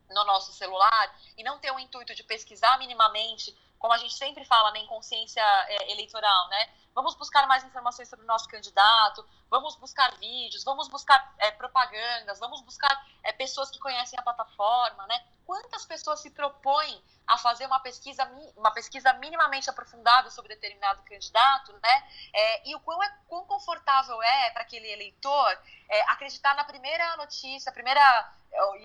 no 0.09 0.25
nosso 0.25 0.53
celular 0.53 1.19
e 1.37 1.43
não 1.43 1.59
ter 1.59 1.73
o 1.73 1.79
intuito 1.79 2.15
de 2.15 2.23
pesquisar 2.23 2.79
minimamente, 2.79 3.57
como 3.83 3.93
a 3.93 3.99
gente 3.99 4.15
sempre 4.15 4.45
fala 4.45 4.71
né, 4.71 4.79
em 4.79 4.87
consciência 4.87 5.43
é, 5.43 5.91
eleitoral, 5.91 6.49
né? 6.49 6.71
Vamos 6.95 7.17
buscar 7.17 7.49
mais 7.49 7.65
informações 7.65 8.09
sobre 8.09 8.25
o 8.25 8.29
nosso 8.29 8.47
candidato, 8.49 9.27
vamos 9.51 9.75
buscar 9.75 10.15
vídeos, 10.19 10.63
vamos 10.63 10.89
buscar 10.89 11.35
é, 11.39 11.51
propagandas, 11.51 12.39
vamos 12.39 12.61
buscar 12.61 13.05
é, 13.25 13.33
pessoas 13.33 13.73
que 13.73 13.81
conhecem 13.81 14.17
a 14.17 14.23
plataforma, 14.23 15.05
né? 15.09 15.21
Quantas 15.45 15.85
pessoas 15.85 16.21
se 16.21 16.31
propõem 16.31 17.03
a 17.27 17.37
fazer 17.39 17.67
uma 17.67 17.81
pesquisa, 17.81 18.25
uma 18.57 18.71
pesquisa 18.71 19.13
minimamente 19.15 19.69
aprofundada 19.69 20.31
sobre 20.31 20.55
determinado 20.55 21.03
candidato, 21.03 21.73
né? 21.83 22.09
É, 22.33 22.69
e 22.69 22.77
o 22.77 22.81
quão, 22.81 23.03
é, 23.03 23.19
quão 23.27 23.45
confortável 23.47 24.23
é 24.23 24.51
para 24.51 24.63
aquele 24.63 24.89
eleitor 24.93 25.59
é, 25.89 26.03
acreditar 26.03 26.55
na 26.55 26.63
primeira 26.63 27.17
notícia, 27.17 27.73
primeira 27.73 28.33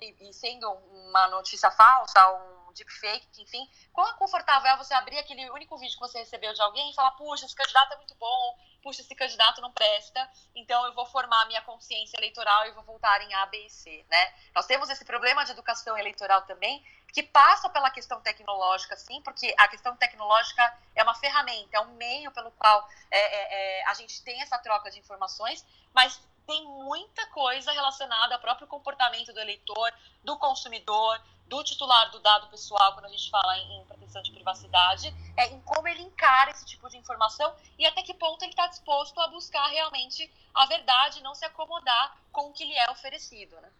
e, 0.00 0.28
e 0.28 0.32
sendo 0.32 0.68
uma 0.72 1.28
notícia 1.28 1.70
falsa, 1.70 2.32
um 2.32 2.57
deepfake, 2.78 3.42
enfim, 3.42 3.68
quão 3.92 4.12
confortável 4.14 4.70
é 4.70 4.76
você 4.76 4.94
abrir 4.94 5.18
aquele 5.18 5.50
único 5.50 5.76
vídeo 5.78 5.94
que 5.94 6.00
você 6.00 6.18
recebeu 6.18 6.52
de 6.52 6.62
alguém 6.62 6.90
e 6.90 6.94
falar, 6.94 7.10
puxa, 7.12 7.44
esse 7.44 7.54
candidato 7.54 7.92
é 7.92 7.96
muito 7.96 8.14
bom, 8.14 8.58
puxa, 8.82 9.02
esse 9.02 9.14
candidato 9.14 9.60
não 9.60 9.72
presta, 9.72 10.30
então 10.54 10.86
eu 10.86 10.94
vou 10.94 11.06
formar 11.06 11.46
minha 11.46 11.62
consciência 11.62 12.16
eleitoral 12.16 12.66
e 12.66 12.72
vou 12.72 12.84
voltar 12.84 13.20
em 13.22 13.34
A, 13.34 13.46
B 13.46 13.66
e 13.66 13.70
C, 13.70 14.04
né? 14.08 14.34
Nós 14.54 14.66
temos 14.66 14.88
esse 14.88 15.04
problema 15.04 15.44
de 15.44 15.52
educação 15.52 15.96
eleitoral 15.98 16.42
também, 16.42 16.84
que 17.12 17.22
passa 17.22 17.68
pela 17.70 17.90
questão 17.90 18.20
tecnológica, 18.20 18.96
sim, 18.96 19.20
porque 19.22 19.54
a 19.58 19.66
questão 19.68 19.96
tecnológica 19.96 20.62
é 20.94 21.02
uma 21.02 21.14
ferramenta, 21.14 21.76
é 21.76 21.80
um 21.80 21.94
meio 21.94 22.30
pelo 22.32 22.50
qual 22.52 22.86
é, 23.10 23.18
é, 23.18 23.80
é, 23.80 23.86
a 23.86 23.94
gente 23.94 24.22
tem 24.22 24.40
essa 24.42 24.58
troca 24.58 24.90
de 24.90 24.98
informações, 24.98 25.64
mas 25.94 26.20
tem 26.46 26.64
muita 26.64 27.26
coisa 27.26 27.72
relacionada 27.72 28.34
ao 28.34 28.40
próprio 28.40 28.66
comportamento 28.66 29.32
do 29.32 29.40
eleitor, 29.40 29.92
do 30.24 30.38
consumidor, 30.38 31.20
do 31.48 31.64
titular 31.64 32.10
do 32.10 32.20
dado 32.20 32.48
pessoal, 32.48 32.92
quando 32.92 33.06
a 33.06 33.08
gente 33.08 33.30
fala 33.30 33.56
em, 33.58 33.80
em 33.80 33.84
proteção 33.84 34.22
de 34.22 34.30
privacidade, 34.30 35.14
é 35.36 35.52
em 35.52 35.60
como 35.60 35.88
ele 35.88 36.02
encara 36.02 36.50
esse 36.50 36.64
tipo 36.64 36.88
de 36.88 36.96
informação 36.96 37.52
e 37.78 37.86
até 37.86 38.02
que 38.02 38.14
ponto 38.14 38.42
ele 38.42 38.52
está 38.52 38.66
disposto 38.66 39.18
a 39.20 39.28
buscar 39.28 39.66
realmente 39.68 40.30
a 40.54 40.66
verdade, 40.66 41.22
não 41.22 41.34
se 41.34 41.44
acomodar 41.44 42.18
com 42.30 42.48
o 42.48 42.52
que 42.52 42.64
lhe 42.64 42.74
é 42.74 42.90
oferecido, 42.90 43.56
né? 43.60 43.70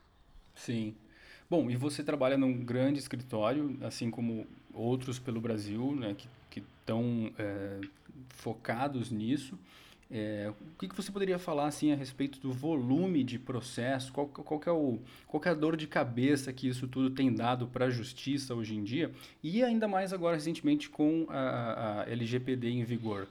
Sim. 0.54 0.96
Bom, 1.50 1.70
e 1.70 1.76
você 1.76 2.02
trabalha 2.02 2.37
num 2.37 2.64
grande 2.64 2.98
escritório, 2.98 3.78
assim 3.82 4.10
como 4.10 4.46
outros 4.72 5.18
pelo 5.18 5.40
Brasil, 5.40 5.94
né, 5.94 6.14
que 6.14 6.28
estão 6.60 7.32
é, 7.38 7.80
focados 8.30 9.10
nisso. 9.10 9.58
É, 10.11 10.50
o 10.50 10.79
que, 10.79 10.88
que 10.88 10.95
você 10.95 11.12
poderia 11.12 11.38
falar 11.38 11.67
assim 11.67 11.93
a 11.93 11.97
respeito 11.97 12.41
do 12.41 12.50
volume 12.50 13.23
de 13.23 13.38
processo? 13.38 14.11
Qual, 14.11 14.27
qual, 14.27 14.61
é 14.65 14.71
o, 14.71 14.99
qual 15.27 15.43
é 15.45 15.50
a 15.50 15.55
dor 15.55 15.77
de 15.77 15.87
cabeça 15.87 16.50
que 16.50 16.67
isso 16.67 16.88
tudo 16.88 17.15
tem 17.15 17.35
dado 17.35 17.67
para 17.67 17.87
a 17.87 17.91
justiça 17.91 18.55
hoje 18.55 18.75
em 18.75 18.83
dia? 18.83 19.15
E 19.43 19.62
ainda 19.62 19.87
mais 19.87 20.12
agora 20.12 20.37
recentemente 20.37 20.88
com 20.88 21.27
a, 21.29 22.00
a 22.00 22.11
LGPD 22.11 22.71
em 22.71 22.85
vigor. 22.85 23.29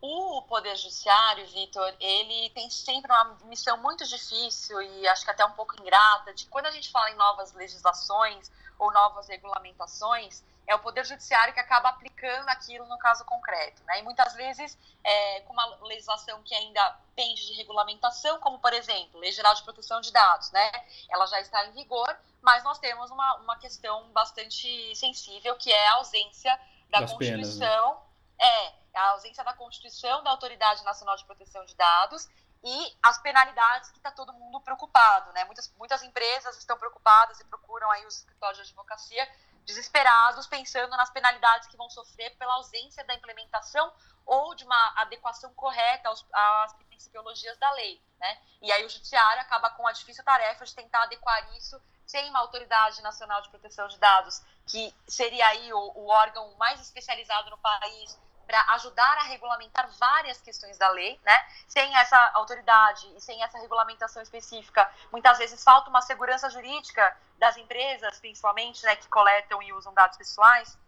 O 0.00 0.42
Poder 0.42 0.76
Judiciário, 0.76 1.46
Vitor, 1.46 1.94
ele 2.00 2.50
tem 2.50 2.68
sempre 2.70 3.10
uma 3.10 3.38
missão 3.44 3.76
muito 3.78 4.04
difícil 4.04 4.80
e 4.82 5.08
acho 5.08 5.24
que 5.24 5.30
até 5.30 5.44
um 5.44 5.52
pouco 5.52 5.80
ingrata 5.80 6.32
de 6.34 6.46
quando 6.46 6.66
a 6.66 6.70
gente 6.70 6.90
fala 6.90 7.10
em 7.10 7.16
novas 7.16 7.52
legislações 7.54 8.50
ou 8.78 8.92
novas 8.92 9.28
regulamentações, 9.28 10.42
é 10.66 10.74
o 10.74 10.78
Poder 10.78 11.04
Judiciário 11.04 11.52
que 11.52 11.60
acaba 11.60 11.88
aplicando 11.88 12.48
aquilo 12.48 12.86
no 12.86 12.98
caso 12.98 13.24
concreto. 13.24 13.82
Né? 13.84 14.00
E 14.00 14.02
muitas 14.02 14.34
vezes, 14.34 14.78
é, 15.02 15.40
com 15.40 15.52
uma 15.52 15.66
legislação 15.82 16.42
que 16.42 16.54
ainda 16.54 16.98
pende 17.14 17.46
de 17.46 17.52
regulamentação, 17.54 18.38
como, 18.40 18.58
por 18.58 18.72
exemplo, 18.72 19.20
Lei 19.20 19.32
Geral 19.32 19.54
de 19.54 19.62
Proteção 19.62 20.00
de 20.00 20.12
Dados, 20.12 20.50
né? 20.50 20.70
ela 21.10 21.26
já 21.26 21.40
está 21.40 21.66
em 21.66 21.72
vigor, 21.72 22.16
mas 22.40 22.64
nós 22.64 22.78
temos 22.78 23.10
uma, 23.10 23.36
uma 23.36 23.58
questão 23.58 24.08
bastante 24.10 24.94
sensível, 24.96 25.54
que 25.56 25.72
é 25.72 25.88
a 25.88 25.94
ausência 25.94 26.58
da 26.90 27.00
das 27.00 27.12
Constituição. 27.12 27.94
Penas, 27.94 28.02
né? 28.02 28.12
É, 28.38 28.82
a 28.94 29.10
ausência 29.10 29.44
da 29.44 29.54
Constituição 29.54 30.22
da 30.22 30.30
Autoridade 30.30 30.82
Nacional 30.84 31.16
de 31.16 31.24
Proteção 31.24 31.64
de 31.64 31.74
Dados 31.74 32.28
e 32.64 32.96
as 33.02 33.18
penalidades 33.18 33.90
que 33.90 33.98
está 33.98 34.10
todo 34.10 34.32
mundo 34.32 34.60
preocupado, 34.60 35.32
né? 35.32 35.44
Muitas, 35.44 35.72
muitas 35.78 36.02
empresas 36.02 36.56
estão 36.58 36.76
preocupadas 36.78 37.40
e 37.40 37.44
procuram 37.44 37.90
aí 37.90 38.06
os 38.06 38.18
escritórios 38.18 38.58
de 38.58 38.64
advocacia 38.64 39.28
desesperados, 39.64 40.46
pensando 40.46 40.96
nas 40.96 41.10
penalidades 41.10 41.68
que 41.68 41.76
vão 41.76 41.88
sofrer 41.90 42.36
pela 42.36 42.54
ausência 42.54 43.04
da 43.04 43.14
implementação 43.14 43.92
ou 44.24 44.54
de 44.54 44.64
uma 44.64 45.00
adequação 45.00 45.52
correta 45.54 46.08
aos, 46.08 46.26
às 46.32 46.72
principiologias 46.88 47.58
da 47.58 47.70
lei, 47.72 48.00
né? 48.18 48.38
E 48.60 48.70
aí 48.70 48.84
o 48.84 48.88
judiciário 48.88 49.42
acaba 49.42 49.70
com 49.70 49.86
a 49.86 49.92
difícil 49.92 50.24
tarefa 50.24 50.64
de 50.64 50.74
tentar 50.74 51.02
adequar 51.04 51.56
isso 51.56 51.80
sem 52.06 52.28
uma 52.30 52.40
autoridade 52.40 53.00
nacional 53.02 53.40
de 53.42 53.48
proteção 53.48 53.88
de 53.88 53.98
dados, 53.98 54.42
que 54.66 54.94
seria 55.08 55.46
aí 55.48 55.72
o, 55.72 55.92
o 55.96 56.08
órgão 56.08 56.54
mais 56.56 56.80
especializado 56.80 57.50
no 57.50 57.58
país 57.58 58.18
para 58.52 58.74
ajudar 58.74 59.16
a 59.16 59.22
regulamentar 59.22 59.88
várias 59.98 60.38
questões 60.42 60.76
da 60.76 60.90
lei, 60.90 61.18
né? 61.24 61.46
Sem 61.66 61.96
essa 61.96 62.18
autoridade 62.34 63.10
e 63.16 63.20
sem 63.22 63.42
essa 63.42 63.56
regulamentação 63.56 64.22
específica, 64.22 64.92
muitas 65.10 65.38
vezes 65.38 65.64
falta 65.64 65.88
uma 65.88 66.02
segurança 66.02 66.50
jurídica 66.50 67.16
das 67.38 67.56
empresas, 67.56 68.20
principalmente, 68.20 68.84
né, 68.84 68.94
que 68.94 69.08
coletam 69.08 69.62
e 69.62 69.72
usam 69.72 69.94
dados 69.94 70.18
pessoais, 70.18 70.78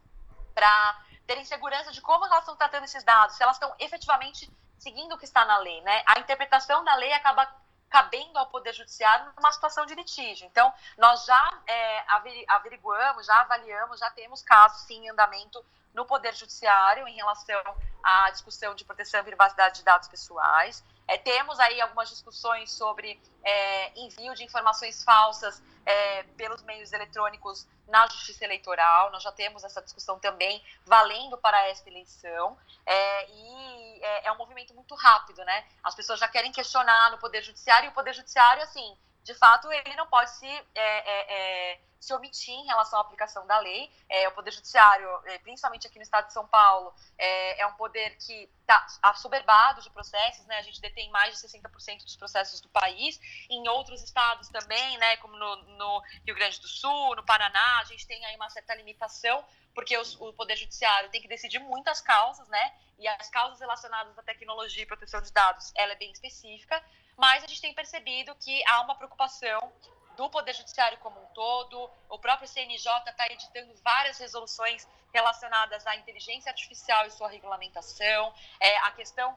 para 0.55 1.01
terem 1.27 1.43
segurança 1.47 1.91
de 1.91 2.03
como 2.03 2.27
elas 2.27 2.41
estão 2.41 2.55
tratando 2.55 2.85
esses 2.85 3.03
dados, 3.03 3.35
se 3.35 3.43
elas 3.43 3.57
estão 3.57 3.75
efetivamente 3.79 4.53
seguindo 4.79 5.15
o 5.15 5.19
que 5.19 5.25
está 5.25 5.47
na 5.47 5.57
lei, 5.57 5.81
né? 5.81 6.03
A 6.05 6.19
interpretação 6.19 6.85
da 6.85 6.95
lei 6.97 7.15
acaba 7.15 7.51
cabendo 7.89 8.39
ao 8.39 8.47
Poder 8.49 8.75
Judiciário 8.75 9.33
numa 9.39 9.53
situação 9.53 9.87
de 9.87 9.95
litígio. 9.95 10.47
Então, 10.49 10.71
nós 10.99 11.25
já 11.25 11.63
é, 11.67 12.05
averiguamos, 12.47 13.25
já 13.25 13.41
avaliamos, 13.41 14.01
já 14.01 14.11
temos 14.11 14.43
casos, 14.43 14.83
sim, 14.83 15.07
em 15.07 15.09
andamento 15.09 15.65
no 15.95 16.05
Poder 16.05 16.35
Judiciário 16.35 17.07
em 17.07 17.15
relação 17.15 17.63
à 18.03 18.31
discussão 18.31 18.75
de 18.75 18.85
proteção 18.85 19.21
e 19.21 19.25
privacidade 19.25 19.77
de 19.77 19.85
dados 19.85 20.09
pessoais. 20.09 20.85
É, 21.07 21.17
temos 21.17 21.61
aí 21.61 21.81
algumas 21.81 22.09
discussões 22.09 22.73
sobre 22.73 23.21
é, 23.43 23.99
envio 23.99 24.35
de 24.35 24.43
informações 24.43 25.05
falsas 25.05 25.63
é, 25.87 26.23
pelos 26.37 26.63
meios 26.63 26.93
eletrônicos 26.93 27.67
na 27.87 28.07
justiça 28.09 28.45
eleitoral. 28.45 29.11
Nós 29.11 29.23
já 29.23 29.31
temos 29.31 29.63
essa 29.65 29.83
discussão 29.83 30.19
também 30.19 30.63
valendo 30.85 31.37
para 31.39 31.69
esta 31.69 31.89
eleição. 31.89 32.57
É, 32.87 33.31
e 33.31 34.01
é, 34.03 34.29
é, 34.29 34.33
um 34.33 34.37
movimento 34.37 34.75
muito 34.75 34.95
rápido, 34.95 35.45
né? 35.45 35.65
As 35.83 35.95
pessoas 35.95 36.19
já 36.19 36.29
querem 36.29 36.53
questionar 36.53 37.11
no 37.11 37.19
Poder 37.19 37.43
Judiciário 37.43 37.89
e 37.89 37.91
o 37.91 37.93
Poder 37.93 38.15
Judiciário, 38.15 38.63
assim, 38.63 38.97
de 39.25 39.35
fato, 39.35 39.73
ele 39.73 39.97
não 39.97 40.07
pode 40.07 40.31
se, 40.31 40.47
é, 40.47 40.63
é, 40.75 41.73
é, 41.73 41.81
se 41.99 42.13
omitir 42.13 42.55
em 42.55 42.67
relação 42.67 42.99
à 42.99 43.03
aplicação 43.03 43.47
da 43.47 43.59
lei. 43.59 43.91
É, 44.07 44.29
o 44.29 44.33
Poder 44.33 44.51
Judiciário, 44.51 45.09
é, 45.25 45.39
principalmente 45.39 45.87
aqui 45.87 45.97
no 45.97 46.03
estado 46.03 46.27
de 46.27 46.35
São 46.35 46.47
Paulo, 46.47 46.95
é, 47.17 47.63
é 47.63 47.67
um 47.67 47.73
poder 47.73 48.19
que 48.19 48.51
está 48.61 48.87
assoberbado 49.03 49.81
de 49.81 49.89
processos, 49.89 50.45
né? 50.45 50.59
A 50.59 50.63
gente 50.63 50.79
detém 50.79 51.11
mais 51.11 51.41
de 51.41 51.49
60% 51.49 52.05
dos 52.05 52.17
processos 52.17 52.61
do 52.61 52.69
país. 52.69 53.19
Em 53.49 53.67
outros 53.67 54.03
estados 54.03 54.51
também, 54.51 54.99
né? 54.99 55.17
Como 55.17 55.35
no, 55.39 55.57
no, 55.57 56.03
Rio 56.27 56.35
Grande 56.35 56.61
do 56.61 56.69
Sul, 56.69 57.17
no 57.17 57.25
Paraná, 57.25 57.81
a 57.81 57.85
gente 57.85 58.07
tem 58.07 58.23
aí 58.27 58.37
uma 58.37 58.51
certa 58.51 58.75
limitação, 58.75 59.43
porque 59.75 59.97
os, 59.97 60.21
o 60.21 60.35
Poder 60.35 60.57
Judiciário 60.57 61.09
tem 61.09 61.23
que 61.23 61.29
decidir 61.29 61.61
muitas 61.61 62.03
causas, 62.03 62.47
né? 62.49 62.75
E 62.99 63.09
as 63.09 63.31
causas 63.31 63.59
relacionadas 63.59 64.19
à 64.19 64.23
tecnologia 64.23 64.83
e 64.83 64.87
proteção 64.87 65.23
de 65.23 65.33
dados, 65.33 65.73
ela 65.75 65.93
é 65.93 65.97
bem 65.97 66.13
específica 66.13 66.85
mas 67.17 67.45
a 67.45 67.47
gente 67.47 67.61
tem 67.61 67.75
percebido 67.75 68.35
que 68.37 68.63
há 68.67 68.81
uma 68.81 68.95
preocupação 68.95 69.73
do 70.17 70.29
Poder 70.31 70.55
Judiciário 70.55 70.99
como 70.99 71.21
um 71.21 71.27
todo. 71.27 71.91
O 72.09 72.19
próprio 72.19 72.49
CNJ 72.49 72.91
está 73.07 73.27
editando 73.27 73.75
várias 73.83 74.19
resoluções 74.19 74.87
relacionadas 75.13 75.87
à 75.87 75.97
inteligência 75.97 76.51
artificial 76.51 77.07
e 77.07 77.11
sua 77.11 77.29
regulamentação, 77.29 78.33
é, 78.59 78.77
a 78.79 78.91
questão 78.93 79.37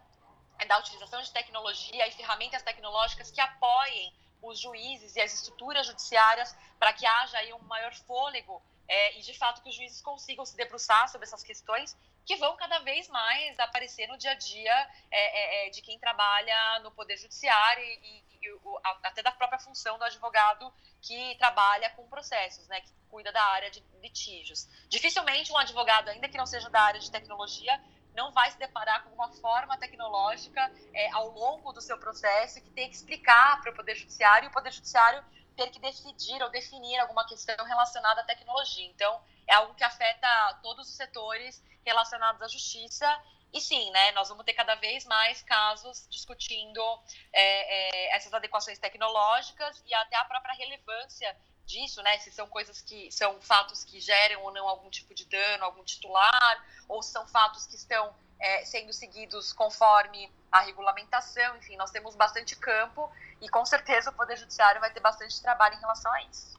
da 0.68 0.80
utilização 0.80 1.22
de 1.22 1.32
tecnologia 1.32 2.08
e 2.08 2.12
ferramentas 2.12 2.64
tecnológicas 2.64 3.30
que 3.30 3.40
apoiem 3.40 4.12
os 4.42 4.60
juízes 4.60 5.16
e 5.16 5.22
as 5.22 5.34
estruturas 5.34 5.86
judiciárias 5.86 6.56
para 6.80 6.94
que 6.94 7.06
haja 7.06 7.38
aí 7.38 7.54
um 7.54 7.60
maior 7.60 7.94
fôlego 7.94 8.62
é, 8.88 9.18
e, 9.18 9.22
de 9.22 9.34
fato, 9.34 9.62
que 9.62 9.70
os 9.70 9.76
juízes 9.76 10.02
consigam 10.02 10.46
se 10.46 10.56
debruçar 10.56 11.10
sobre 11.10 11.26
essas 11.26 11.44
questões 11.44 11.98
que 12.26 12.36
vão 12.36 12.56
cada 12.58 12.80
vez 12.80 13.08
mais 13.08 13.58
aparecer 13.60 14.08
no 14.08 14.18
dia 14.18 14.32
a 14.32 14.36
dia 14.36 14.90
é, 15.10 15.66
é, 15.66 15.68
é 15.68 15.70
de 15.70 15.82
quem 15.82 15.98
trabalha 15.98 16.80
no 16.80 16.92
Poder 16.92 17.18
Judiciário 17.18 17.84
e, 17.84 18.24
e 18.42 18.52
o, 18.64 18.80
até 18.84 19.24
da 19.24 19.32
própria 19.32 19.60
função 19.60 19.98
do 19.98 20.04
advogado 20.04 20.72
que 21.02 21.36
trabalha 21.36 21.90
com 21.92 22.08
processos, 22.08 22.68
né, 22.68 22.82
que 22.82 22.92
cuida 23.10 23.32
da 23.32 23.44
área 23.44 23.72
de 23.72 23.82
litígios. 24.02 24.68
Dificilmente 24.90 25.52
um 25.52 25.58
advogado, 25.58 26.10
ainda 26.10 26.28
que 26.28 26.38
não 26.38 26.46
seja 26.46 26.70
da 26.70 26.82
área 26.82 27.00
de 27.00 27.10
tecnologia, 27.10 27.82
não 28.14 28.32
vai 28.32 28.52
se 28.52 28.58
deparar 28.58 29.04
com 29.04 29.14
uma 29.14 29.30
forma 29.30 29.78
tecnológica 29.78 30.72
é, 30.94 31.10
ao 31.12 31.30
longo 31.30 31.72
do 31.72 31.82
seu 31.82 31.98
processo 31.98 32.62
que 32.62 32.70
tem 32.72 32.90
que 32.90 32.96
explicar 32.96 33.62
para 33.62 33.72
o 33.72 33.76
Poder 33.76 33.96
Judiciário 33.96 34.48
e 34.48 34.50
o 34.50 34.52
Poder 34.52 34.72
Judiciário 34.72 35.24
ter 35.58 35.72
que 35.72 35.80
decidir 35.80 36.42
ou 36.44 36.50
definir 36.50 37.00
alguma 37.00 37.28
questão 37.28 37.66
relacionada 37.66 38.22
à 38.22 38.24
tecnologia. 38.24 38.86
Então, 38.86 39.20
é 39.48 39.56
algo 39.56 39.74
que 39.74 39.84
afeta 39.84 40.60
todos 40.62 40.88
os 40.88 40.96
setores 40.96 41.62
relacionados 41.84 42.42
à 42.42 42.48
justiça. 42.48 43.08
E 43.52 43.60
sim, 43.60 43.90
né, 43.92 44.12
nós 44.12 44.30
vamos 44.30 44.46
ter 44.46 44.54
cada 44.54 44.76
vez 44.76 45.04
mais 45.06 45.42
casos 45.42 46.08
discutindo 46.10 46.82
é, 47.34 48.12
é, 48.12 48.16
essas 48.16 48.34
adequações 48.34 48.78
tecnológicas 48.78 49.82
e 49.86 49.94
até 49.96 50.16
a 50.18 50.26
própria 50.26 50.54
relevância 50.54 51.36
disso, 51.68 52.02
né? 52.02 52.18
Se 52.20 52.32
são 52.32 52.48
coisas 52.48 52.82
que 52.82 53.12
são 53.12 53.40
fatos 53.42 53.84
que 53.84 54.00
geram 54.00 54.42
ou 54.44 54.52
não 54.52 54.68
algum 54.68 54.90
tipo 54.90 55.14
de 55.14 55.26
dano, 55.26 55.66
algum 55.66 55.84
titular, 55.84 56.66
ou 56.88 57.04
são 57.04 57.28
fatos 57.28 57.68
que 57.68 57.76
estão 57.76 58.16
é, 58.40 58.66
sendo 58.66 58.94
seguidos 58.94 59.54
conforme 59.54 60.32
a 60.52 60.62
regulamentação. 60.62 61.58
Enfim, 61.58 61.76
nós 61.76 61.92
temos 61.92 62.16
bastante 62.16 62.56
campo 62.56 63.12
e 63.42 63.50
com 63.50 63.66
certeza 63.66 64.10
o 64.10 64.14
Poder 64.14 64.38
Judiciário 64.38 64.80
vai 64.80 64.92
ter 64.92 65.02
bastante 65.02 65.40
trabalho 65.42 65.76
em 65.76 65.80
relação 65.80 66.12
a 66.14 66.24
isso. 66.24 66.58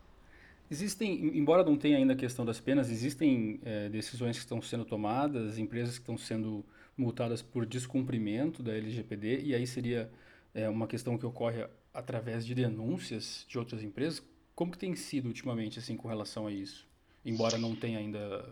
Existem, 0.71 1.38
embora 1.38 1.65
não 1.65 1.79
tenha 1.79 1.97
ainda 1.97 2.12
a 2.12 2.17
questão 2.17 2.45
das 2.45 2.61
penas, 2.61 2.91
existem 2.91 3.59
é, 3.65 3.88
decisões 3.88 4.37
que 4.37 4.43
estão 4.43 4.61
sendo 4.61 4.85
tomadas, 4.85 5.57
empresas 5.57 5.95
que 5.95 6.03
estão 6.03 6.19
sendo 6.19 6.62
multadas 6.95 7.41
por 7.41 7.65
descumprimento 7.65 8.62
da 8.62 8.73
LGPD, 8.73 9.41
e 9.45 9.55
aí 9.55 9.67
seria 9.67 10.11
é, 10.53 10.69
uma 10.69 10.87
questão 10.87 11.17
que 11.17 11.25
ocorre 11.25 11.67
através 11.95 12.45
de 12.45 12.55
denúncias 12.55 13.47
de 13.49 13.59
outras 13.59 13.83
empresas. 13.83 14.23
Como 14.59 14.73
que 14.73 14.79
tem 14.79 14.97
sido 14.97 15.27
ultimamente 15.27 15.79
assim 15.79 15.97
com 15.97 16.09
relação 16.09 16.49
a 16.49 16.50
isso? 16.50 16.85
Embora 17.25 17.57
não 17.57 17.77
tenha 17.77 18.00
ainda 18.00 18.45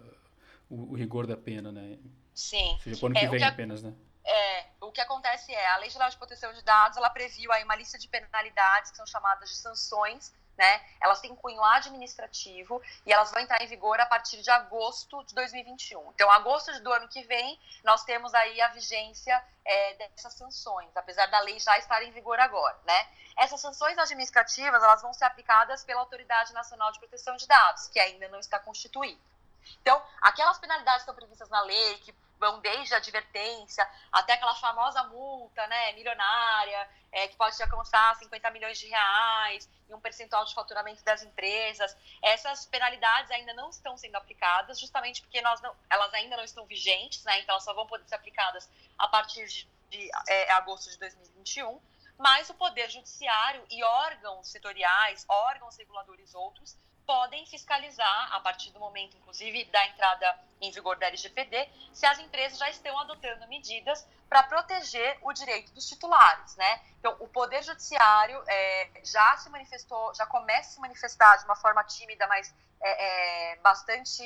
o, 0.71 0.93
o 0.93 0.95
rigor 0.95 1.27
da 1.27 1.37
pena, 1.37 1.73
né? 1.73 1.99
Sim. 2.33 2.75
Ou 2.75 2.79
seja, 2.79 3.07
ano 3.07 3.19
é, 3.19 3.21
que 3.23 3.27
vem 3.27 3.41
que, 3.41 3.45
apenas, 3.45 3.83
né? 3.83 3.93
É, 4.25 4.67
o 4.81 4.93
que 4.93 5.01
acontece 5.01 5.53
é, 5.53 5.67
a 5.67 5.79
Lei 5.79 5.91
Geral 5.91 6.09
de 6.09 6.17
Proteção 6.17 6.53
de 6.53 6.63
Dados, 6.63 6.97
ela 6.97 7.11
previu 7.11 7.51
aí 7.51 7.65
uma 7.65 7.75
lista 7.75 7.99
de 7.99 8.07
penalidades, 8.07 8.93
que 8.93 8.97
são 8.97 9.05
chamadas 9.05 9.51
de 9.51 9.57
sanções, 9.57 10.33
né? 10.57 10.81
Elas 11.01 11.21
têm 11.21 11.35
cunho 11.37 11.63
administrativo 11.63 12.83
e 13.05 13.13
elas 13.13 13.31
vão 13.31 13.43
entrar 13.43 13.63
em 13.63 13.67
vigor 13.67 14.01
a 14.01 14.07
partir 14.07 14.41
de 14.43 14.51
agosto 14.51 15.23
de 15.25 15.35
2021. 15.35 16.11
Então, 16.15 16.31
agosto 16.31 16.73
do 16.83 16.93
ano 16.93 17.09
que 17.09 17.23
vem, 17.23 17.59
nós 17.85 18.05
temos 18.05 18.33
aí 18.35 18.61
a 18.61 18.69
vigência 18.69 19.43
é, 19.65 19.95
dessas 19.95 20.35
sanções, 20.35 20.97
apesar 20.97 21.27
da 21.27 21.41
lei 21.41 21.59
já 21.59 21.77
estar 21.79 22.03
em 22.03 22.11
vigor 22.11 22.39
agora, 22.39 22.79
né? 22.85 23.09
Essas 23.37 23.61
sanções 23.61 23.99
administrativas, 23.99 24.83
elas 24.83 25.03
vão 25.03 25.13
ser 25.13 25.25
aplicadas 25.25 25.85
pela 25.85 26.01
Autoridade 26.01 26.55
Nacional 26.55 26.91
de 26.93 26.99
Proteção 26.99 27.37
de 27.37 27.47
Dados, 27.47 27.89
que 27.89 28.01
ainda 28.01 28.29
não 28.29 28.39
está 28.39 28.59
constituída. 28.59 29.21
Então, 29.81 30.03
aquelas 30.21 30.59
penalidades 30.59 31.05
que 31.05 31.11
estão 31.11 31.15
previstas 31.15 31.49
na 31.49 31.61
lei, 31.63 31.99
que 31.99 32.15
vão 32.39 32.61
desde 32.61 32.95
a 32.95 32.99
advertência 32.99 33.89
até 34.13 34.35
aquela 34.35 34.55
famosa 34.55 35.03
multa, 35.05 35.67
né, 35.67 35.93
milionária, 35.93 36.89
é, 37.13 37.29
que 37.29 37.37
pode 37.37 37.61
alcançar 37.63 38.15
50 38.17 38.51
milhões 38.51 38.79
de 38.79 38.89
reais 38.89 39.69
e 39.89 39.95
um 39.95 40.01
percentual 40.01 40.45
de 40.45 40.55
faturamento 40.55 41.03
das 41.03 41.23
empresas. 41.23 41.97
Essas 42.23 42.67
penalidades 42.67 43.31
ainda 43.31 43.55
não 43.55 43.71
estão 43.71 43.97
sendo 43.97 44.17
aplicadas, 44.17 44.79
justamente 44.79 45.23
porque 45.23 45.41
não, 45.41 45.55
elas 45.89 46.15
ainda 46.15 46.37
não 46.37 46.45
estão 46.45 46.67
vigentes, 46.67 47.25
né, 47.25 47.41
então 47.41 47.55
elas 47.55 47.65
só 47.65 47.73
vão 47.73 47.87
poder 47.87 48.07
ser 48.07 48.17
aplicadas 48.17 48.69
a 48.99 49.09
partir 49.09 49.47
de, 49.47 49.69
de 49.89 50.11
é, 50.29 50.53
agosto 50.53 50.91
de 50.91 50.99
2021. 50.99 51.81
Mas 52.19 52.49
o 52.49 52.55
Poder 52.55 52.91
Judiciário 52.91 53.65
e 53.71 53.85
órgãos 53.85 54.49
setoriais, 54.49 55.27
órgãos 55.29 55.77
reguladores 55.77 56.35
outros, 56.35 56.77
podem 57.07 57.47
fiscalizar, 57.47 58.35
a 58.35 58.41
partir 58.41 58.71
do 58.73 58.81
momento, 58.81 59.17
inclusive, 59.17 59.65
da 59.67 59.87
entrada 59.87 60.39
em 60.61 60.71
vigor 60.71 60.97
da 60.97 61.07
LGPD, 61.07 61.69
se 61.93 62.05
as 62.05 62.19
empresas 62.19 62.59
já 62.59 62.69
estão 62.69 62.99
adotando 62.99 63.47
medidas 63.47 64.07
para 64.29 64.43
proteger 64.43 65.19
o 65.23 65.33
direito 65.33 65.73
dos 65.73 65.89
titulares, 65.89 66.57
né? 66.57 66.81
Então, 66.99 67.17
o 67.21 67.29
Poder 67.29 67.63
Judiciário 67.63 68.43
é, 68.47 68.91
já 69.05 69.37
se 69.37 69.49
manifestou, 69.51 70.15
já 70.15 70.27
começa 70.27 70.71
a 70.71 70.73
se 70.73 70.81
manifestar 70.81 71.37
de 71.37 71.45
uma 71.45 71.55
forma 71.55 71.85
tímida, 71.85 72.27
mas 72.27 72.53
é, 72.81 73.53
é, 73.53 73.57
bastante 73.57 74.23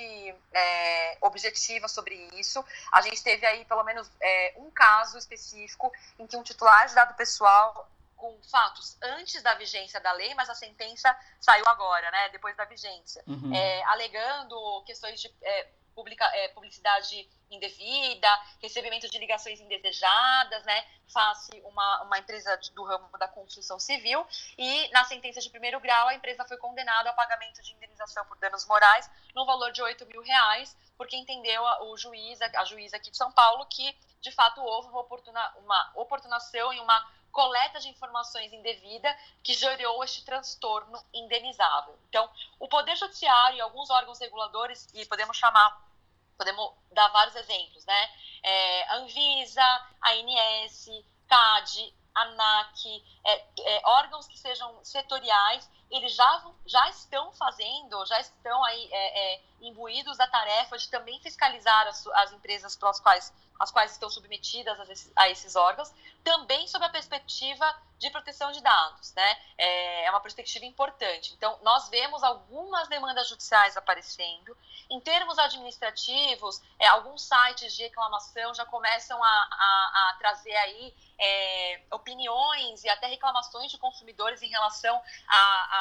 é, 0.53 1.19
objetiva 1.21 1.87
sobre 1.89 2.15
isso. 2.35 2.65
A 2.93 3.01
gente 3.03 3.23
teve 3.23 3.45
aí, 3.47 3.65
pelo 3.65 3.85
menos, 3.85 4.11
é, 4.21 4.55
um 4.57 4.71
caso 4.71 5.19
específico 5.19 5.93
em 6.19 6.27
que 6.27 6.37
um 6.37 6.43
titular 6.43 6.87
de 6.89 6.95
dado 6.95 7.15
pessoal 7.15 7.89
com 8.21 8.39
fatos 8.43 8.99
antes 9.03 9.43
da 9.43 9.55
vigência 9.55 9.99
da 9.99 10.13
lei, 10.13 10.35
mas 10.35 10.51
a 10.51 10.55
sentença 10.55 11.17
saiu 11.41 11.67
agora, 11.67 12.11
né, 12.11 12.29
depois 12.29 12.55
da 12.55 12.67
vigência, 12.67 13.25
uhum. 13.27 13.53
é, 13.55 13.83
alegando 13.85 14.83
questões 14.85 15.21
de 15.21 15.35
é, 15.43 15.71
publica, 15.95 16.25
é, 16.37 16.49
publicidade 16.49 17.29
indevida, 17.51 18.29
recebimento 18.63 19.09
de 19.09 19.19
ligações 19.19 19.59
indesejadas, 19.59 20.65
né, 20.65 20.87
face 21.13 21.51
uma, 21.65 22.03
uma 22.03 22.19
empresa 22.19 22.57
do 22.75 22.85
ramo 22.85 23.09
da 23.19 23.27
construção 23.27 23.81
civil, 23.81 24.25
e 24.57 24.89
na 24.91 25.05
sentença 25.05 25.41
de 25.41 25.51
primeiro 25.51 25.81
grau 25.81 26.09
a 26.09 26.15
empresa 26.15 26.45
foi 26.45 26.59
condenada 26.59 27.09
ao 27.09 27.17
pagamento 27.17 27.63
de 27.63 27.73
indenização 27.73 28.25
por 28.27 28.39
danos 28.39 28.67
morais 28.67 29.11
no 29.35 29.47
valor 29.47 29.73
de 29.73 29.83
8 29.83 30.07
mil 30.07 30.23
reais, 30.23 30.77
porque 30.97 31.17
entendeu 31.17 31.67
a, 31.67 31.85
o 31.85 31.97
juiz, 31.97 32.41
a, 32.43 32.61
a 32.61 32.65
juíza 32.65 32.97
aqui 32.97 33.11
de 33.11 33.17
São 33.17 33.33
Paulo, 33.33 33.67
que 33.67 33.97
de 34.21 34.31
fato 34.31 34.61
houve 34.61 34.89
uma, 34.89 35.01
oportuna, 35.01 35.53
uma 35.57 35.93
oportunação 35.95 36.73
e 36.73 36.81
uma 36.81 37.20
coleta 37.31 37.81
de 37.81 37.89
informações 37.89 38.53
indevida 38.53 39.17
que 39.43 39.55
gerou 39.55 40.03
este 40.05 40.25
transtorno 40.25 41.03
indenizável. 41.13 41.99
Então, 42.09 42.29
o 42.59 42.69
Poder 42.69 42.97
Judiciário 42.97 43.59
e 43.59 43.61
alguns 43.61 43.91
órgãos 43.91 44.19
reguladores, 44.19 44.89
e 44.95 45.05
podemos 45.07 45.37
chamar, 45.37 45.89
podemos 46.37 46.73
dar 46.93 47.09
vários 47.09 47.37
exemplos, 47.37 47.85
né? 47.85 48.11
É, 48.43 48.95
Anvisa, 48.95 49.63
ANS, 50.03 50.89
CAD, 51.29 51.95
ANAC, 52.15 53.05
é, 53.25 53.45
é, 53.61 53.83
órgãos 53.85 54.27
que 54.27 54.39
sejam 54.39 54.85
setoriais, 54.85 55.69
eles 55.91 56.15
já, 56.15 56.45
já 56.67 56.89
estão 56.89 57.33
fazendo, 57.33 58.05
já 58.07 58.21
estão 58.21 58.63
aí 58.65 58.89
é, 58.93 59.35
é, 59.35 59.43
imbuídos 59.61 60.17
da 60.17 60.27
tarefa 60.27 60.79
de 60.79 60.89
também 60.89 61.21
fiscalizar 61.21 61.87
as, 61.89 62.07
as 62.07 62.33
empresas 62.33 62.77
pelas 62.77 63.01
quais 63.01 63.33
as 63.61 63.71
quais 63.71 63.93
estão 63.93 64.09
submetidas 64.09 64.81
a 64.81 64.85
esses, 64.91 65.13
a 65.15 65.29
esses 65.29 65.55
órgãos, 65.55 65.93
também 66.25 66.67
sob 66.67 66.83
a 66.83 66.89
perspectiva 66.89 67.77
de 67.99 68.09
proteção 68.09 68.51
de 68.51 68.63
dados, 68.63 69.13
né? 69.13 69.39
É, 69.59 70.07
é 70.07 70.11
uma 70.11 70.23
perspectiva 70.23 70.65
importante. 70.65 71.35
Então, 71.35 71.59
nós 71.63 71.91
vemos 71.91 72.23
algumas 72.23 72.89
demandas 72.89 73.29
judiciais 73.29 73.77
aparecendo. 73.77 74.57
Em 74.89 74.99
termos 75.01 75.39
administrativos, 75.39 76.63
é, 76.79 76.87
alguns 76.87 77.23
sites 77.23 77.77
de 77.77 77.83
reclamação 77.83 78.55
já 78.55 78.65
começam 78.65 79.23
a, 79.23 79.29
a, 79.29 80.11
a 80.11 80.17
trazer 80.19 80.57
aí 80.57 80.95
é, 81.19 81.83
opiniões 81.91 82.83
e 82.83 82.89
até 82.89 83.07
reclamações 83.09 83.71
de 83.71 83.77
consumidores 83.77 84.41
em 84.41 84.49
relação 84.49 84.97
a, 85.29 85.37
a 85.37 85.80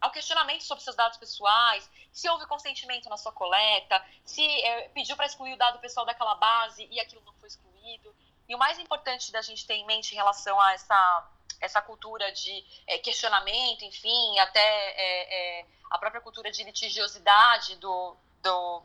ao 0.00 0.10
questionamento 0.10 0.64
sobre 0.64 0.82
seus 0.82 0.96
dados 0.96 1.16
pessoais, 1.16 1.88
se 2.12 2.28
houve 2.28 2.44
consentimento 2.46 3.08
na 3.08 3.16
sua 3.16 3.32
coleta, 3.32 4.04
se 4.24 4.44
é, 4.44 4.88
pediu 4.88 5.16
para 5.16 5.26
excluir 5.26 5.54
o 5.54 5.56
dado 5.56 5.78
pessoal 5.78 6.04
daquela 6.04 6.34
base 6.34 6.88
e 6.90 6.98
aquilo 6.98 7.22
não 7.24 7.32
foi 7.34 7.48
excluído. 7.48 8.14
E 8.48 8.54
o 8.54 8.58
mais 8.58 8.78
importante 8.78 9.30
da 9.30 9.40
gente 9.40 9.66
ter 9.66 9.74
em 9.74 9.86
mente 9.86 10.12
em 10.12 10.16
relação 10.16 10.60
a 10.60 10.72
essa, 10.72 11.30
essa 11.60 11.80
cultura 11.80 12.32
de 12.32 12.64
é, 12.86 12.98
questionamento, 12.98 13.84
enfim, 13.84 14.38
até 14.40 14.60
é, 14.60 15.66
a 15.88 15.98
própria 15.98 16.20
cultura 16.20 16.50
de 16.50 16.64
litigiosidade 16.64 17.76
do, 17.76 18.16
do, 18.42 18.82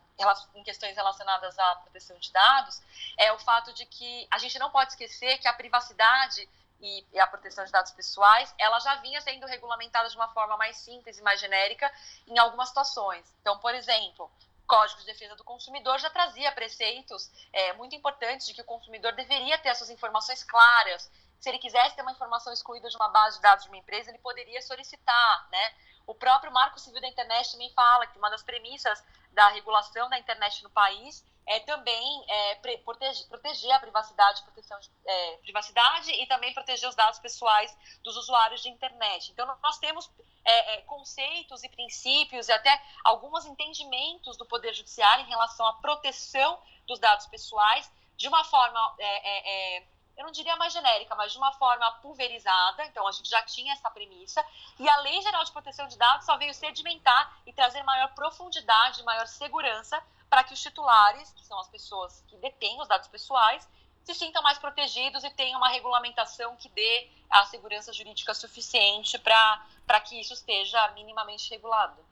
em 0.54 0.62
questões 0.62 0.94
relacionadas 0.94 1.58
à 1.58 1.76
proteção 1.76 2.16
de 2.18 2.30
dados, 2.30 2.80
é 3.16 3.32
o 3.32 3.38
fato 3.38 3.72
de 3.72 3.84
que 3.86 4.26
a 4.30 4.38
gente 4.38 4.58
não 4.58 4.70
pode 4.70 4.92
esquecer 4.92 5.38
que 5.38 5.48
a 5.48 5.52
privacidade 5.52 6.48
e, 6.80 7.06
e, 7.12 7.20
a 7.20 7.26
proteção 7.26 7.64
de 7.64 7.72
dados 7.72 7.92
pessoais, 7.92 8.54
ela 8.58 8.78
já 8.80 8.96
vinha 8.96 9.20
sendo 9.20 9.46
regulamentada 9.46 10.08
de 10.08 10.16
uma 10.16 10.28
forma 10.28 10.56
mais 10.56 10.76
simples 10.76 11.18
e 11.18 11.22
mais 11.22 11.40
genérica 11.40 11.92
em 12.26 12.38
algumas 12.38 12.68
situações. 12.68 13.34
Então, 13.40 13.58
por 13.58 13.74
exemplo, 13.74 14.30
Código 14.66 15.00
de 15.00 15.06
Defesa 15.06 15.34
do 15.34 15.42
Consumidor 15.44 15.98
já 15.98 16.10
trazia 16.10 16.52
preceitos 16.52 17.30
é, 17.52 17.72
muito 17.72 17.96
importantes 17.96 18.46
de 18.46 18.54
que 18.54 18.60
o 18.60 18.64
consumidor 18.64 19.12
deveria 19.12 19.58
ter 19.58 19.70
as 19.70 19.78
suas 19.78 19.90
informações 19.90 20.44
claras. 20.44 21.10
Se 21.40 21.48
ele 21.48 21.58
quisesse 21.58 21.96
ter 21.96 22.02
uma 22.02 22.12
informação 22.12 22.52
excluída 22.52 22.88
de 22.88 22.96
uma 22.96 23.08
base 23.08 23.36
de 23.36 23.42
dados 23.42 23.64
de 23.64 23.70
uma 23.70 23.78
empresa, 23.78 24.10
ele 24.10 24.18
poderia 24.18 24.60
solicitar, 24.60 25.48
né? 25.50 25.74
O 26.06 26.14
próprio 26.14 26.52
Marco 26.52 26.78
Civil 26.78 27.00
da 27.00 27.08
Internet 27.08 27.52
também 27.52 27.72
fala 27.72 28.06
que 28.06 28.18
uma 28.18 28.30
das 28.30 28.42
premissas 28.42 29.02
da 29.32 29.48
regulação 29.48 30.08
da 30.10 30.18
internet 30.18 30.62
no 30.62 30.70
país 30.70 31.24
é 31.48 31.60
também 31.60 32.24
é, 32.28 32.54
proteger, 32.84 33.26
proteger, 33.26 33.72
a 33.72 33.80
privacidade, 33.80 34.42
proteção 34.42 34.78
de, 34.80 34.90
é, 35.06 35.36
privacidade 35.38 36.12
e 36.12 36.26
também 36.26 36.52
proteger 36.52 36.88
os 36.88 36.94
dados 36.94 37.18
pessoais 37.18 37.74
dos 38.04 38.16
usuários 38.16 38.62
de 38.62 38.68
internet. 38.68 39.32
Então, 39.32 39.46
nós 39.62 39.78
temos 39.78 40.10
é, 40.44 40.74
é, 40.74 40.82
conceitos 40.82 41.64
e 41.64 41.68
princípios 41.70 42.48
e 42.48 42.52
até 42.52 42.82
alguns 43.02 43.46
entendimentos 43.46 44.36
do 44.36 44.44
Poder 44.44 44.74
Judiciário 44.74 45.24
em 45.24 45.28
relação 45.28 45.66
à 45.66 45.72
proteção 45.74 46.60
dos 46.86 46.98
dados 46.98 47.26
pessoais 47.26 47.90
de 48.16 48.28
uma 48.28 48.44
forma 48.44 48.96
é, 48.98 49.82
eu 50.18 50.24
não 50.24 50.32
diria 50.32 50.56
mais 50.56 50.72
genérica, 50.72 51.14
mas 51.14 51.30
de 51.30 51.38
uma 51.38 51.52
forma 51.52 51.88
pulverizada. 52.02 52.84
Então, 52.86 53.06
a 53.06 53.12
gente 53.12 53.30
já 53.30 53.40
tinha 53.42 53.72
essa 53.72 53.88
premissa. 53.88 54.44
E 54.76 54.88
a 54.88 54.96
Lei 54.96 55.22
Geral 55.22 55.44
de 55.44 55.52
Proteção 55.52 55.86
de 55.86 55.96
Dados 55.96 56.26
só 56.26 56.36
veio 56.36 56.52
sedimentar 56.52 57.38
e 57.46 57.52
trazer 57.52 57.84
maior 57.84 58.12
profundidade, 58.14 59.04
maior 59.04 59.28
segurança 59.28 60.02
para 60.28 60.44
que 60.44 60.52
os 60.54 60.60
titulares, 60.60 61.32
que 61.32 61.44
são 61.44 61.58
as 61.58 61.68
pessoas 61.68 62.22
que 62.28 62.36
detêm 62.36 62.80
os 62.80 62.88
dados 62.88 63.08
pessoais, 63.08 63.68
se 64.04 64.14
sintam 64.14 64.42
mais 64.42 64.58
protegidos 64.58 65.22
e 65.22 65.30
tenham 65.30 65.58
uma 65.58 65.68
regulamentação 65.68 66.56
que 66.56 66.68
dê 66.70 67.08
a 67.28 67.44
segurança 67.44 67.92
jurídica 67.92 68.32
suficiente 68.32 69.18
para 69.18 70.00
que 70.02 70.18
isso 70.18 70.32
esteja 70.32 70.90
minimamente 70.92 71.50
regulado. 71.50 72.02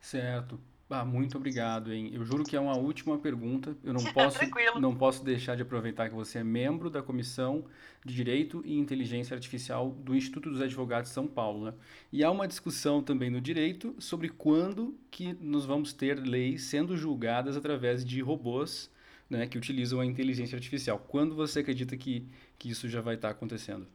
Certo. 0.00 0.60
Ah, 0.92 1.04
muito 1.04 1.36
obrigado, 1.36 1.92
hein? 1.92 2.10
Eu 2.12 2.24
juro 2.24 2.42
que 2.42 2.56
é 2.56 2.60
uma 2.60 2.76
última 2.76 3.16
pergunta. 3.16 3.76
Eu 3.84 3.92
não 3.92 4.02
posso, 4.12 4.38
não 4.80 4.96
posso 4.96 5.24
deixar 5.24 5.54
de 5.54 5.62
aproveitar 5.62 6.08
que 6.08 6.14
você 6.16 6.38
é 6.38 6.44
membro 6.44 6.90
da 6.90 7.00
Comissão 7.00 7.64
de 8.04 8.12
Direito 8.12 8.60
e 8.64 8.76
Inteligência 8.76 9.34
Artificial 9.34 9.90
do 9.90 10.16
Instituto 10.16 10.50
dos 10.50 10.60
Advogados 10.60 11.10
de 11.10 11.14
São 11.14 11.28
Paulo. 11.28 11.66
Né? 11.66 11.74
E 12.12 12.24
há 12.24 12.30
uma 12.30 12.48
discussão 12.48 13.00
também 13.00 13.30
no 13.30 13.40
direito 13.40 13.94
sobre 14.00 14.28
quando 14.28 14.98
que 15.12 15.32
nós 15.40 15.64
vamos 15.64 15.92
ter 15.92 16.18
leis 16.18 16.64
sendo 16.64 16.96
julgadas 16.96 17.56
através 17.56 18.04
de 18.04 18.20
robôs 18.20 18.90
né, 19.28 19.46
que 19.46 19.56
utilizam 19.56 20.00
a 20.00 20.06
inteligência 20.06 20.56
artificial. 20.56 20.98
Quando 20.98 21.36
você 21.36 21.60
acredita 21.60 21.96
que, 21.96 22.26
que 22.58 22.68
isso 22.68 22.88
já 22.88 23.00
vai 23.00 23.14
estar 23.14 23.30
acontecendo? 23.30 23.86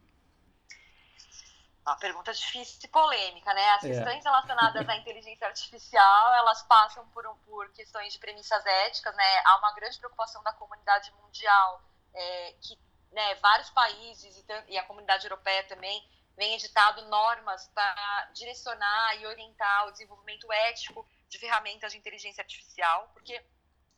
Uma 1.86 1.96
pergunta 1.98 2.34
difícil 2.34 2.80
e 2.84 2.88
polêmica, 2.88 3.54
né? 3.54 3.70
As 3.74 3.84
é. 3.84 3.90
questões 3.90 4.24
relacionadas 4.24 4.90
à 4.90 4.96
inteligência 4.98 5.46
artificial, 5.46 6.34
elas 6.34 6.64
passam 6.64 7.08
por, 7.10 7.28
um, 7.28 7.36
por 7.46 7.72
questões 7.74 8.14
de 8.14 8.20
premissas 8.20 8.66
éticas, 8.66 9.16
né? 9.16 9.42
Há 9.46 9.58
uma 9.58 9.72
grande 9.74 9.98
preocupação 10.00 10.42
da 10.42 10.52
comunidade 10.54 11.12
mundial, 11.22 11.84
é, 12.14 12.54
que 12.54 12.80
né, 13.12 13.36
vários 13.36 13.70
países 13.70 14.36
e, 14.38 14.74
e 14.74 14.78
a 14.78 14.84
comunidade 14.84 15.26
europeia 15.26 15.64
também 15.68 16.04
vem 16.36 16.56
editado 16.56 17.02
normas 17.06 17.68
para 17.70 18.30
direcionar 18.34 19.18
e 19.18 19.26
orientar 19.26 19.88
o 19.88 19.92
desenvolvimento 19.92 20.52
ético 20.52 21.08
de 21.30 21.38
ferramentas 21.38 21.92
de 21.92 21.98
inteligência 21.98 22.42
artificial, 22.42 23.10
porque 23.14 23.42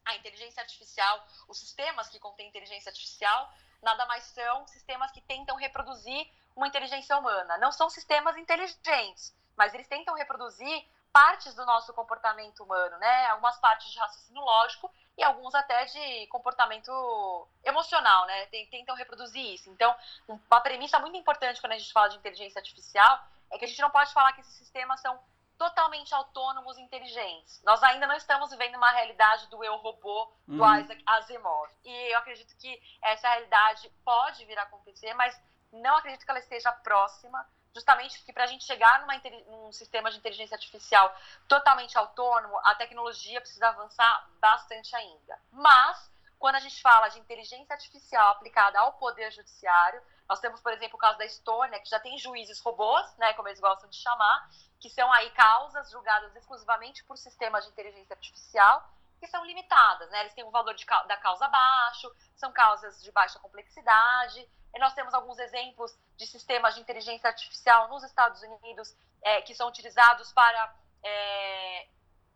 a 0.05 0.15
inteligência 0.15 0.61
artificial, 0.61 1.25
os 1.47 1.59
sistemas 1.59 2.07
que 2.09 2.19
contêm 2.19 2.47
inteligência 2.47 2.89
artificial, 2.89 3.51
nada 3.81 4.05
mais 4.05 4.23
são 4.25 4.65
sistemas 4.67 5.11
que 5.11 5.21
tentam 5.21 5.55
reproduzir 5.57 6.29
uma 6.57 6.67
inteligência 6.67 7.15
humana. 7.17 7.57
Não 7.59 7.71
são 7.71 7.89
sistemas 7.89 8.35
inteligentes, 8.35 9.33
mas 9.55 9.73
eles 9.73 9.87
tentam 9.87 10.15
reproduzir 10.15 10.85
partes 11.13 11.53
do 11.55 11.65
nosso 11.65 11.93
comportamento 11.93 12.63
humano, 12.63 12.97
né? 12.97 13.27
Algumas 13.27 13.57
partes 13.59 13.91
de 13.91 13.99
raciocínio 13.99 14.41
lógico 14.41 14.91
e 15.17 15.23
alguns 15.23 15.55
até 15.55 15.85
de 15.85 16.27
comportamento 16.27 17.47
emocional, 17.63 18.25
né? 18.25 18.45
Tentam 18.47 18.95
reproduzir 18.95 19.53
isso. 19.53 19.69
Então, 19.69 19.95
uma 20.27 20.61
premissa 20.61 20.99
muito 20.99 21.15
importante 21.15 21.61
quando 21.61 21.73
a 21.73 21.77
gente 21.77 21.93
fala 21.93 22.09
de 22.09 22.17
inteligência 22.17 22.59
artificial 22.59 23.19
é 23.51 23.57
que 23.57 23.65
a 23.65 23.67
gente 23.67 23.81
não 23.81 23.89
pode 23.89 24.11
falar 24.11 24.33
que 24.33 24.41
esses 24.41 24.55
sistemas 24.55 24.99
são 24.99 25.17
totalmente 25.57 26.13
autônomos 26.13 26.77
e 26.77 26.81
inteligentes. 26.81 27.61
Nós 27.63 27.81
ainda 27.81 28.05
não 28.05 28.15
estamos 28.15 28.51
vivendo 28.51 28.75
uma 28.75 28.91
realidade 28.91 29.47
do 29.47 29.63
eu 29.63 29.75
robô 29.77 30.31
do 30.47 30.63
uhum. 30.63 30.79
Isaac 30.79 31.01
Asimov. 31.05 31.71
E 31.83 32.13
eu 32.13 32.19
acredito 32.19 32.55
que 32.57 32.79
essa 33.01 33.27
realidade 33.29 33.89
pode 34.05 34.45
vir 34.45 34.57
a 34.59 34.63
acontecer, 34.63 35.13
mas 35.15 35.39
não 35.71 35.97
acredito 35.97 36.23
que 36.23 36.31
ela 36.31 36.39
esteja 36.39 36.71
próxima, 36.71 37.45
justamente 37.73 38.17
porque 38.17 38.33
para 38.33 38.45
a 38.45 38.47
gente 38.47 38.65
chegar 38.65 39.01
numa, 39.01 39.13
num 39.47 39.71
sistema 39.71 40.09
de 40.09 40.17
inteligência 40.17 40.55
artificial 40.55 41.15
totalmente 41.47 41.97
autônomo, 41.97 42.57
a 42.63 42.75
tecnologia 42.75 43.39
precisa 43.39 43.69
avançar 43.69 44.29
bastante 44.39 44.95
ainda. 44.95 45.39
Mas, 45.51 46.11
quando 46.39 46.55
a 46.55 46.59
gente 46.59 46.81
fala 46.81 47.07
de 47.09 47.19
inteligência 47.19 47.73
artificial 47.73 48.31
aplicada 48.31 48.79
ao 48.79 48.93
poder 48.93 49.31
judiciário, 49.31 50.01
nós 50.27 50.39
temos, 50.39 50.59
por 50.59 50.73
exemplo, 50.73 50.95
o 50.95 50.99
caso 50.99 51.17
da 51.17 51.25
Estônia, 51.25 51.79
que 51.79 51.89
já 51.89 51.99
tem 51.99 52.17
juízes 52.17 52.59
robôs, 52.59 53.15
né, 53.17 53.33
como 53.33 53.47
eles 53.47 53.59
gostam 53.59 53.89
de 53.89 53.95
chamar, 53.95 54.49
que 54.79 54.89
são 54.89 55.11
aí 55.13 55.29
causas 55.31 55.89
julgadas 55.89 56.35
exclusivamente 56.35 57.03
por 57.05 57.17
sistemas 57.17 57.63
de 57.63 57.71
inteligência 57.71 58.13
artificial, 58.13 58.89
que 59.19 59.27
são 59.27 59.45
limitadas, 59.45 60.09
né? 60.11 60.21
Eles 60.21 60.33
têm 60.33 60.43
um 60.43 60.51
valor 60.51 60.73
de, 60.75 60.85
da 60.85 61.17
causa 61.17 61.47
baixo, 61.47 62.13
são 62.35 62.51
causas 62.51 63.01
de 63.01 63.11
baixa 63.11 63.39
complexidade. 63.39 64.47
E 64.73 64.79
nós 64.79 64.93
temos 64.93 65.13
alguns 65.13 65.39
exemplos 65.39 65.97
de 66.15 66.27
sistemas 66.27 66.75
de 66.75 66.81
inteligência 66.81 67.27
artificial 67.27 67.87
nos 67.89 68.03
Estados 68.03 68.41
Unidos 68.41 68.95
é, 69.21 69.41
que 69.41 69.55
são 69.55 69.67
utilizados 69.67 70.31
para 70.33 70.75
é, 71.03 71.87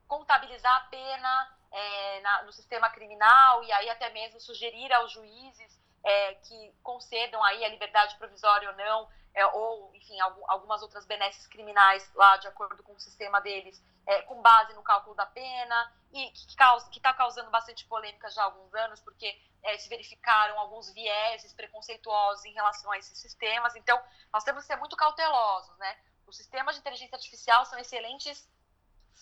contabilizar 0.07 0.75
a 0.75 0.85
pena 0.89 1.57
é, 1.71 2.21
na, 2.21 2.43
no 2.43 2.51
sistema 2.51 2.89
criminal 2.89 3.63
e 3.63 3.71
aí 3.71 3.89
até 3.89 4.09
mesmo 4.09 4.39
sugerir 4.39 4.91
aos 4.93 5.11
juízes 5.11 5.79
é, 6.03 6.35
que 6.35 6.73
concedam 6.81 7.43
aí 7.43 7.63
a 7.63 7.69
liberdade 7.69 8.17
provisória 8.17 8.69
ou 8.69 8.75
não 8.75 9.09
é, 9.33 9.45
ou, 9.45 9.95
enfim, 9.95 10.19
algumas 10.19 10.81
outras 10.81 11.05
benesses 11.05 11.47
criminais 11.47 12.09
lá, 12.15 12.37
de 12.37 12.47
acordo 12.47 12.83
com 12.83 12.93
o 12.93 12.99
sistema 12.99 13.39
deles, 13.39 13.81
é, 14.05 14.21
com 14.23 14.41
base 14.41 14.73
no 14.73 14.83
cálculo 14.83 15.15
da 15.15 15.25
pena, 15.25 15.93
e 16.11 16.29
que 16.31 16.97
está 16.97 17.13
causando 17.13 17.49
bastante 17.49 17.85
polêmica 17.85 18.29
já 18.29 18.41
há 18.41 18.45
alguns 18.45 18.73
anos, 18.73 18.99
porque 18.99 19.39
é, 19.63 19.77
se 19.77 19.89
verificaram 19.89 20.59
alguns 20.59 20.91
vieses 20.93 21.53
preconceituosos 21.53 22.45
em 22.45 22.53
relação 22.53 22.91
a 22.91 22.97
esses 22.97 23.17
sistemas. 23.17 23.75
Então, 23.75 24.01
nós 24.33 24.43
temos 24.43 24.63
que 24.63 24.67
ser 24.67 24.77
muito 24.77 24.95
cautelosos, 24.95 25.77
né? 25.77 25.97
Os 26.27 26.37
sistemas 26.37 26.75
de 26.75 26.81
inteligência 26.81 27.15
artificial 27.15 27.65
são 27.65 27.77
excelentes 27.79 28.49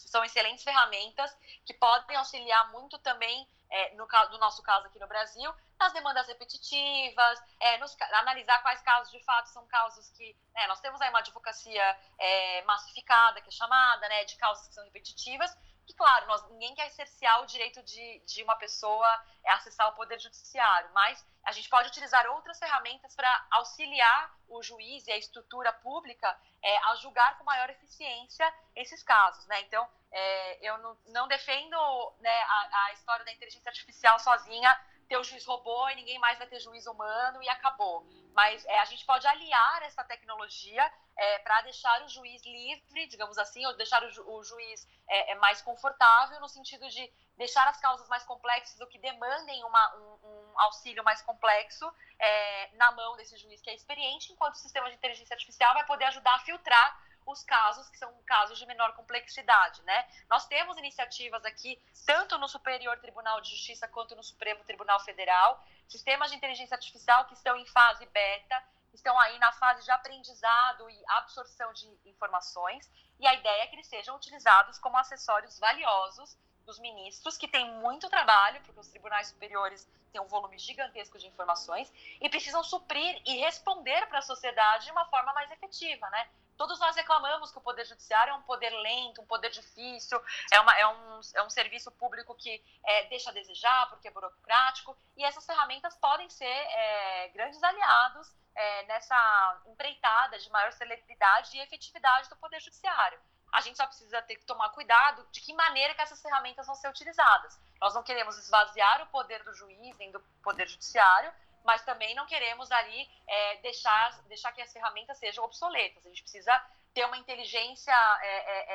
são 0.08 0.24
excelentes 0.24 0.64
ferramentas 0.64 1.36
que 1.66 1.74
podem 1.74 2.16
auxiliar 2.16 2.72
muito 2.72 2.98
também, 3.00 3.48
é, 3.70 3.94
no, 3.96 4.08
no 4.32 4.38
nosso 4.38 4.64
caso 4.64 4.88
aqui 4.88 4.98
no 4.98 5.08
Brasil, 5.08 5.54
nas 5.80 5.94
demandas 5.94 6.28
repetitivas, 6.28 7.40
é, 7.60 7.78
nos, 7.78 7.96
analisar 8.14 8.62
quais 8.62 8.82
casos 8.82 9.12
de 9.12 9.24
fato 9.24 9.48
são 9.48 9.66
causas 9.68 10.10
que. 10.12 10.36
Né, 10.54 10.68
nós 10.68 10.80
temos 10.80 11.00
aí 11.02 11.10
uma 11.10 11.20
advocacia 11.20 11.98
é, 12.18 12.62
massificada, 12.64 13.42
que 13.42 13.50
é 13.50 13.52
chamada, 13.52 14.08
né, 14.10 14.26
de 14.26 14.36
causas 14.38 14.68
que 14.68 14.74
são 14.74 14.84
repetitivas, 14.84 15.56
que, 15.90 15.96
claro, 15.96 16.28
nós, 16.28 16.48
ninguém 16.52 16.76
quer 16.76 16.88
cercear 16.92 17.42
o 17.42 17.48
direito 17.48 17.82
de, 17.82 18.20
de 18.20 18.44
uma 18.44 18.56
pessoa 18.58 19.26
é, 19.44 19.52
acessar 19.54 19.90
o 19.90 19.96
poder 19.96 20.20
judiciário, 20.20 20.88
mas 20.94 21.26
a 21.44 21.52
gente 21.52 21.68
pode 21.68 21.88
utilizar 21.88 22.28
outras 22.28 22.60
ferramentas 22.60 23.16
para 23.16 23.48
auxiliar 23.50 24.32
o 24.48 24.62
juiz 24.62 25.08
e 25.08 25.12
a 25.12 25.18
estrutura 25.18 25.74
pública 25.74 26.40
é, 26.62 26.78
a 26.90 26.96
julgar 26.98 27.40
com 27.40 27.44
maior 27.44 27.72
eficiência 27.72 28.54
esses 28.76 29.02
casos, 29.02 29.48
né? 29.48 29.62
Então, 29.62 29.90
é, 30.12 30.70
eu 30.70 30.78
não, 30.78 30.96
não 31.08 31.28
defendo 31.28 32.14
né, 32.20 32.40
a, 32.44 32.86
a 32.86 32.94
história 32.94 33.26
da 33.26 33.32
inteligência 33.32 33.70
artificial 33.70 34.20
sozinha, 34.20 34.80
ter 35.08 35.18
o 35.18 35.24
juiz 35.24 35.44
robô 35.44 35.90
e 35.90 35.96
ninguém 35.96 36.20
mais 36.20 36.38
vai 36.38 36.46
ter 36.46 36.60
juiz 36.60 36.86
humano 36.86 37.42
e 37.42 37.50
acabou. 37.50 38.06
Mas 38.34 38.66
é, 38.66 38.80
a 38.80 38.86
gente 38.86 39.06
pode 39.06 39.26
aliar 39.28 39.84
essa 39.84 40.04
tecnologia 40.04 40.92
é, 41.18 41.40
para 41.40 41.62
deixar 41.64 42.04
o 42.04 42.08
juiz 42.08 42.42
livre, 42.46 43.08
digamos 43.08 43.38
assim, 43.38 43.66
ou 43.66 43.76
deixar 43.76 44.04
o, 44.04 44.10
ju 44.10 44.24
o 44.26 44.44
juiz 44.44 44.88
é, 45.08 45.32
é, 45.32 45.36
mais 45.36 45.62
confortável 45.62 46.40
no 46.40 46.48
sentido 46.48 46.88
de 46.90 47.12
deixar 47.38 47.68
as 47.68 47.80
causas 47.80 48.08
mais 48.08 48.24
complexas 48.24 48.80
ou 48.80 48.88
que 48.88 48.98
demandem 48.98 49.64
uma, 49.64 49.96
um, 49.96 50.28
um, 50.28 50.60
auxílio 50.62 51.04
mais 51.04 51.22
complexo 51.22 51.92
é, 52.18 52.70
na 52.76 52.92
mão 52.92 53.18
desse 53.18 53.38
juiz 53.38 53.62
que 53.62 53.70
é 53.70 53.76
experiente, 53.76 54.32
enquanto 54.32 54.56
o 54.56 54.58
sistema 54.58 54.90
de 54.90 54.96
inteligência 54.96 55.34
artificial 55.34 55.74
vai 55.74 55.86
poder 55.86 56.06
ajudar 56.06 56.36
a 56.36 56.40
filtrar 56.40 57.09
os 57.32 57.44
casos 57.44 57.90
que 57.90 57.98
são 57.98 58.12
casos 58.24 58.58
de 58.58 58.66
menor 58.66 58.94
complexidade, 58.94 59.82
né? 59.84 60.08
Nós 60.30 60.46
temos 60.48 60.78
iniciativas 60.78 61.44
aqui, 61.46 61.82
tanto 62.06 62.38
no 62.38 62.48
Superior 62.48 62.98
Tribunal 63.00 63.42
de 63.42 63.50
Justiça 63.50 63.88
quanto 63.88 64.16
no 64.16 64.24
Supremo 64.24 64.64
Tribunal 64.64 65.00
Federal, 65.00 65.64
sistemas 65.88 66.30
de 66.30 66.38
inteligência 66.38 66.76
artificial 66.76 67.26
que 67.26 67.34
estão 67.34 67.56
em 67.58 67.66
fase 67.66 68.06
beta, 68.08 68.64
estão 68.94 69.18
aí 69.20 69.38
na 69.40 69.52
fase 69.54 69.84
de 69.84 69.92
aprendizado 69.92 70.90
e 70.90 71.04
absorção 71.08 71.72
de 71.74 71.88
informações, 72.06 72.90
e 73.20 73.28
a 73.28 73.34
ideia 73.34 73.64
é 73.64 73.68
que 73.68 73.76
eles 73.76 73.88
sejam 73.88 74.16
utilizados 74.16 74.80
como 74.80 74.98
acessórios 74.98 75.60
valiosos 75.60 76.38
dos 76.66 76.80
ministros, 76.80 77.38
que 77.38 77.48
têm 77.48 77.72
muito 77.76 78.10
trabalho, 78.10 78.62
porque 78.62 78.80
os 78.80 78.88
tribunais 78.88 79.28
superiores 79.28 79.88
têm 80.12 80.22
um 80.22 80.28
volume 80.28 80.58
gigantesco 80.58 81.18
de 81.18 81.28
informações, 81.28 81.92
e 82.22 82.30
precisam 82.30 82.64
suprir 82.64 83.22
e 83.26 83.38
responder 83.38 84.08
para 84.08 84.20
a 84.20 84.24
sociedade 84.24 84.86
de 84.86 84.92
uma 84.92 85.06
forma 85.06 85.34
mais 85.34 85.50
efetiva, 85.52 86.10
né? 86.10 86.30
Todos 86.60 86.78
nós 86.78 86.94
reclamamos 86.94 87.54
que 87.54 87.58
o 87.58 87.62
Poder 87.62 87.86
Judiciário 87.86 88.32
é 88.32 88.36
um 88.36 88.42
poder 88.42 88.70
lento, 88.72 89.22
um 89.22 89.26
poder 89.26 89.50
difícil, 89.50 90.22
é, 90.52 90.60
uma, 90.60 90.78
é, 90.78 90.86
um, 90.86 91.22
é 91.36 91.42
um 91.42 91.50
serviço 91.50 91.90
público 91.92 92.36
que 92.36 92.62
é, 92.84 93.06
deixa 93.06 93.30
a 93.30 93.34
desejar 93.34 93.88
porque 93.90 94.10
é 94.10 94.12
burocrático, 94.12 94.94
e 95.16 95.24
essas 95.24 95.46
ferramentas 95.46 95.96
podem 95.96 96.30
ser 96.30 96.44
é, 96.44 97.30
grandes 97.30 97.64
aliados 97.64 98.36
é, 98.54 98.84
nessa 98.88 99.62
empreitada 99.68 100.38
de 100.38 100.50
maior 100.50 100.74
celeridade 100.74 101.56
e 101.56 101.62
efetividade 101.62 102.28
do 102.28 102.36
Poder 102.36 102.60
Judiciário. 102.60 103.22
A 103.54 103.62
gente 103.62 103.78
só 103.78 103.88
precisa 103.88 104.22
ter 104.24 104.36
que 104.36 104.46
tomar 104.46 104.68
cuidado 104.72 105.26
de 105.32 105.40
que 105.40 105.54
maneira 105.54 105.96
que 105.96 106.02
essas 106.02 106.22
ferramentas 106.22 106.68
vão 106.68 106.76
ser 106.76 106.90
utilizadas. 106.90 107.58
Nós 107.80 107.96
não 107.96 108.04
queremos 108.04 108.38
esvaziar 108.38 109.02
o 109.02 109.08
poder 109.08 109.42
do 109.46 109.54
juiz 109.54 109.98
nem 109.98 110.12
do 110.12 110.20
Poder 110.44 110.68
Judiciário, 110.68 111.32
mas 111.64 111.84
também 111.84 112.16
não 112.16 112.26
queremos 112.26 112.72
ali 112.72 113.10
é, 113.28 113.58
deixar, 113.58 114.22
deixar 114.24 114.52
que 114.52 114.62
as 114.62 114.72
ferramentas 114.72 115.18
sejam 115.18 115.44
obsoletas. 115.44 116.06
A 116.06 116.10
gente 116.10 116.22
precisa 116.22 116.66
ter 116.94 117.06
uma 117.06 117.18
inteligência 117.18 117.94
é, 118.22 118.28
é, 118.28 118.74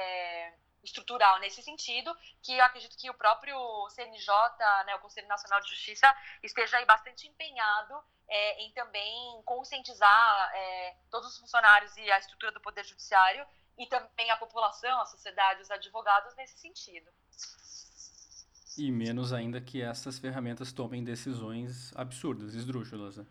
é, 0.48 0.54
estrutural 0.82 1.38
nesse 1.38 1.62
sentido, 1.62 2.14
que 2.42 2.56
eu 2.56 2.64
acredito 2.64 2.96
que 2.96 3.10
o 3.10 3.14
próprio 3.14 3.56
CNJ, 3.90 4.32
né, 4.86 4.94
o 4.96 5.00
Conselho 5.00 5.26
Nacional 5.28 5.60
de 5.60 5.68
Justiça, 5.68 6.14
esteja 6.42 6.76
aí 6.76 6.84
bastante 6.84 7.26
empenhado 7.26 8.02
é, 8.28 8.62
em 8.62 8.72
também 8.72 9.42
conscientizar 9.44 10.50
é, 10.54 10.96
todos 11.10 11.30
os 11.30 11.38
funcionários 11.38 11.96
e 11.96 12.10
a 12.10 12.18
estrutura 12.18 12.52
do 12.52 12.60
Poder 12.60 12.84
Judiciário 12.84 13.46
e 13.76 13.86
também 13.86 14.30
a 14.30 14.36
população, 14.36 15.00
a 15.00 15.06
sociedade, 15.06 15.62
os 15.62 15.70
advogados 15.70 16.34
nesse 16.36 16.58
sentido. 16.58 17.10
E 18.76 18.90
menos 18.90 19.32
ainda 19.32 19.60
que 19.60 19.82
essas 19.82 20.18
ferramentas 20.18 20.72
tomem 20.72 21.04
decisões 21.04 21.92
absurdas, 21.96 22.54
esdrúxulas, 22.54 23.16
né? 23.16 23.26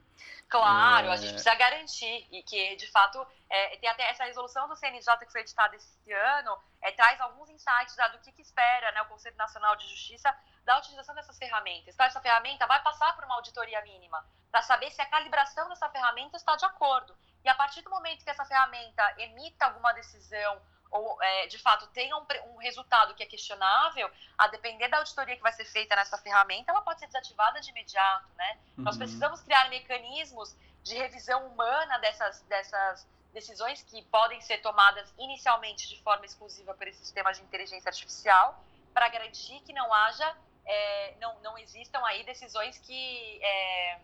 Claro, 0.50 1.08
é... 1.08 1.12
a 1.12 1.16
gente 1.16 1.32
precisa 1.34 1.56
garantir 1.56 2.28
e 2.32 2.44
que, 2.44 2.76
de 2.76 2.88
fato, 2.92 3.26
é, 3.50 3.76
tem 3.78 3.90
até 3.90 4.10
essa 4.10 4.24
resolução 4.24 4.68
do 4.68 4.76
CNJ 4.76 5.18
que 5.26 5.32
foi 5.32 5.42
editada 5.42 5.76
esse 5.76 6.14
ano, 6.14 6.58
é, 6.82 6.92
traz 6.92 7.20
alguns 7.20 7.50
insights 7.50 7.96
do 8.12 8.20
que, 8.20 8.32
que 8.32 8.42
espera 8.42 8.92
né, 8.92 9.02
o 9.02 9.06
Conselho 9.06 9.36
Nacional 9.36 9.76
de 9.76 9.88
Justiça 9.88 10.34
da 10.64 10.78
utilização 10.78 11.14
dessas 11.16 11.38
ferramentas. 11.38 11.94
Então, 11.94 12.06
essa 12.06 12.22
ferramenta 12.22 12.66
vai 12.68 12.82
passar 12.82 13.14
por 13.16 13.26
uma 13.26 13.36
auditoria 13.36 13.82
mínima 13.82 14.24
para 14.52 14.62
saber 14.62 14.92
se 14.92 15.02
a 15.02 15.06
calibração 15.08 15.68
dessa 15.68 15.90
ferramenta 15.90 16.38
está 16.38 16.56
de 16.56 16.66
acordo. 16.66 17.16
E 17.44 17.50
a 17.50 17.56
partir 17.56 17.82
do 17.82 17.90
momento 17.90 18.24
que 18.24 18.30
essa 18.30 18.46
ferramenta 18.46 19.16
emita 19.18 19.66
alguma 19.66 19.92
decisão 19.94 20.62
ou 20.94 21.22
é, 21.22 21.48
de 21.48 21.58
fato 21.58 21.88
tenha 21.88 22.16
um, 22.16 22.26
um, 22.54 22.58
resultado 22.58 23.16
que 23.16 23.24
é 23.24 23.26
questionável, 23.26 24.10
a 24.38 24.48
depender 24.48 24.88
da 24.88 25.00
auditoria 25.00 25.36
que 25.36 25.42
vai 25.42 25.52
ser 25.52 25.66
feita 25.66 25.96
nessa 25.96 26.18
ferramenta, 26.20 26.72
ela 26.72 26.82
pode 26.82 27.00
ser 27.00 27.08
desativada 27.08 27.60
de 27.60 27.72
imediato, 27.72 28.28
né? 28.36 28.60
Uhum. 28.78 28.84
Nós 28.84 28.96
precisamos 28.96 29.42
criar 29.42 29.70
mecanismos 29.70 30.56
de 30.84 30.96
revisão 30.96 31.48
humana 31.48 31.98
dessas, 31.98 32.42
dessas 32.44 33.08
decisões 33.34 33.82
que 33.82 34.04
podem 34.04 34.40
ser 34.42 34.60
tomadas 34.60 35.12
inicialmente 35.18 35.90
de 35.90 36.00
forma 36.04 36.26
exclusiva 36.26 36.76
por 36.76 36.88
esse 36.88 37.00
sistema 37.00 37.34
de 37.34 37.42
inteligência 37.42 37.90
artificial, 37.90 38.64
para 38.94 39.10
garantir 39.10 39.60
que 39.62 39.74
não 39.74 39.92
haja, 39.92 40.38
é, 40.64 41.16
não, 41.20 41.40
não 41.42 41.58
existam 41.58 42.06
aí 42.06 42.24
decisões 42.24 42.78
que 42.78 43.40
é, 43.44 44.00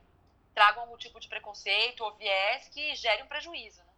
tragam 0.56 0.82
algum 0.82 0.98
tipo 0.98 1.20
de 1.20 1.28
preconceito 1.28 2.04
ou 2.04 2.16
viés 2.16 2.68
que 2.70 2.96
gere 2.96 3.22
um 3.22 3.28
prejuízo. 3.28 3.84
Né? 3.84 3.90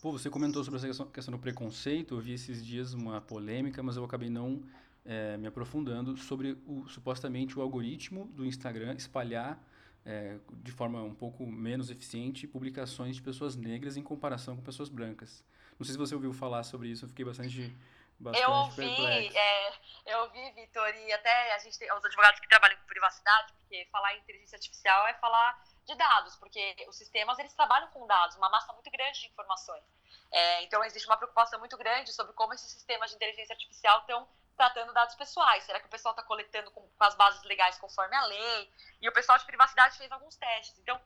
Pô, 0.00 0.12
você 0.12 0.30
comentou 0.30 0.62
sobre 0.62 0.78
essa 0.88 1.04
questão 1.06 1.32
do 1.32 1.40
preconceito, 1.40 2.14
eu 2.14 2.20
vi 2.20 2.32
esses 2.34 2.64
dias 2.64 2.94
uma 2.94 3.20
polêmica, 3.20 3.82
mas 3.82 3.96
eu 3.96 4.04
acabei 4.04 4.30
não 4.30 4.62
é, 5.04 5.36
me 5.36 5.48
aprofundando 5.48 6.16
sobre 6.16 6.56
o, 6.64 6.86
supostamente 6.86 7.58
o 7.58 7.62
algoritmo 7.62 8.26
do 8.26 8.46
Instagram 8.46 8.94
espalhar 8.94 9.60
é, 10.06 10.38
de 10.62 10.70
forma 10.70 11.02
um 11.02 11.14
pouco 11.14 11.44
menos 11.44 11.90
eficiente 11.90 12.46
publicações 12.46 13.16
de 13.16 13.22
pessoas 13.22 13.56
negras 13.56 13.96
em 13.96 14.02
comparação 14.02 14.54
com 14.54 14.62
pessoas 14.62 14.88
brancas. 14.88 15.44
Não 15.76 15.84
sei 15.84 15.94
se 15.94 15.98
você 15.98 16.14
ouviu 16.14 16.32
falar 16.32 16.62
sobre 16.62 16.88
isso, 16.88 17.04
eu 17.04 17.08
fiquei 17.08 17.24
bastante, 17.24 17.76
bastante 18.20 18.44
eu 18.44 18.52
ouvi, 18.52 19.36
é, 19.36 19.72
eu 20.06 20.20
ouvi, 20.20 20.52
Vitor, 20.52 20.94
e 20.94 21.12
até 21.12 21.56
a 21.56 21.58
gente 21.58 21.76
tem 21.76 21.92
os 21.92 22.04
advogados 22.04 22.38
que 22.38 22.48
trabalham 22.48 22.76
com 22.78 22.86
privacidade, 22.86 23.52
porque 23.54 23.88
falar 23.90 24.14
em 24.14 24.20
inteligência 24.20 24.54
artificial 24.54 25.08
é 25.08 25.14
falar 25.14 25.60
de 25.88 25.94
dados, 25.94 26.36
porque 26.36 26.76
os 26.86 26.96
sistemas 26.96 27.38
eles 27.38 27.54
trabalham 27.54 27.88
com 27.88 28.06
dados, 28.06 28.36
uma 28.36 28.50
massa 28.50 28.72
muito 28.74 28.90
grande 28.90 29.20
de 29.20 29.26
informações. 29.28 29.82
É, 30.30 30.62
então 30.62 30.84
existe 30.84 31.08
uma 31.08 31.16
preocupação 31.16 31.58
muito 31.58 31.76
grande 31.78 32.12
sobre 32.12 32.34
como 32.34 32.52
esses 32.52 32.70
sistemas 32.70 33.08
de 33.08 33.16
inteligência 33.16 33.54
artificial 33.54 34.00
estão 34.00 34.28
tratando 34.54 34.92
dados 34.92 35.14
pessoais. 35.14 35.64
Será 35.64 35.80
que 35.80 35.86
o 35.86 35.90
pessoal 35.90 36.12
está 36.12 36.22
coletando 36.22 36.70
com, 36.72 36.82
com, 36.82 37.04
as 37.04 37.14
bases 37.14 37.42
legais 37.44 37.78
conforme 37.78 38.14
a 38.14 38.24
lei? 38.26 38.70
E 39.00 39.08
o 39.08 39.12
pessoal 39.12 39.38
de 39.38 39.46
privacidade 39.46 39.96
fez 39.96 40.12
alguns 40.12 40.36
testes. 40.36 40.78
Então 40.78 41.00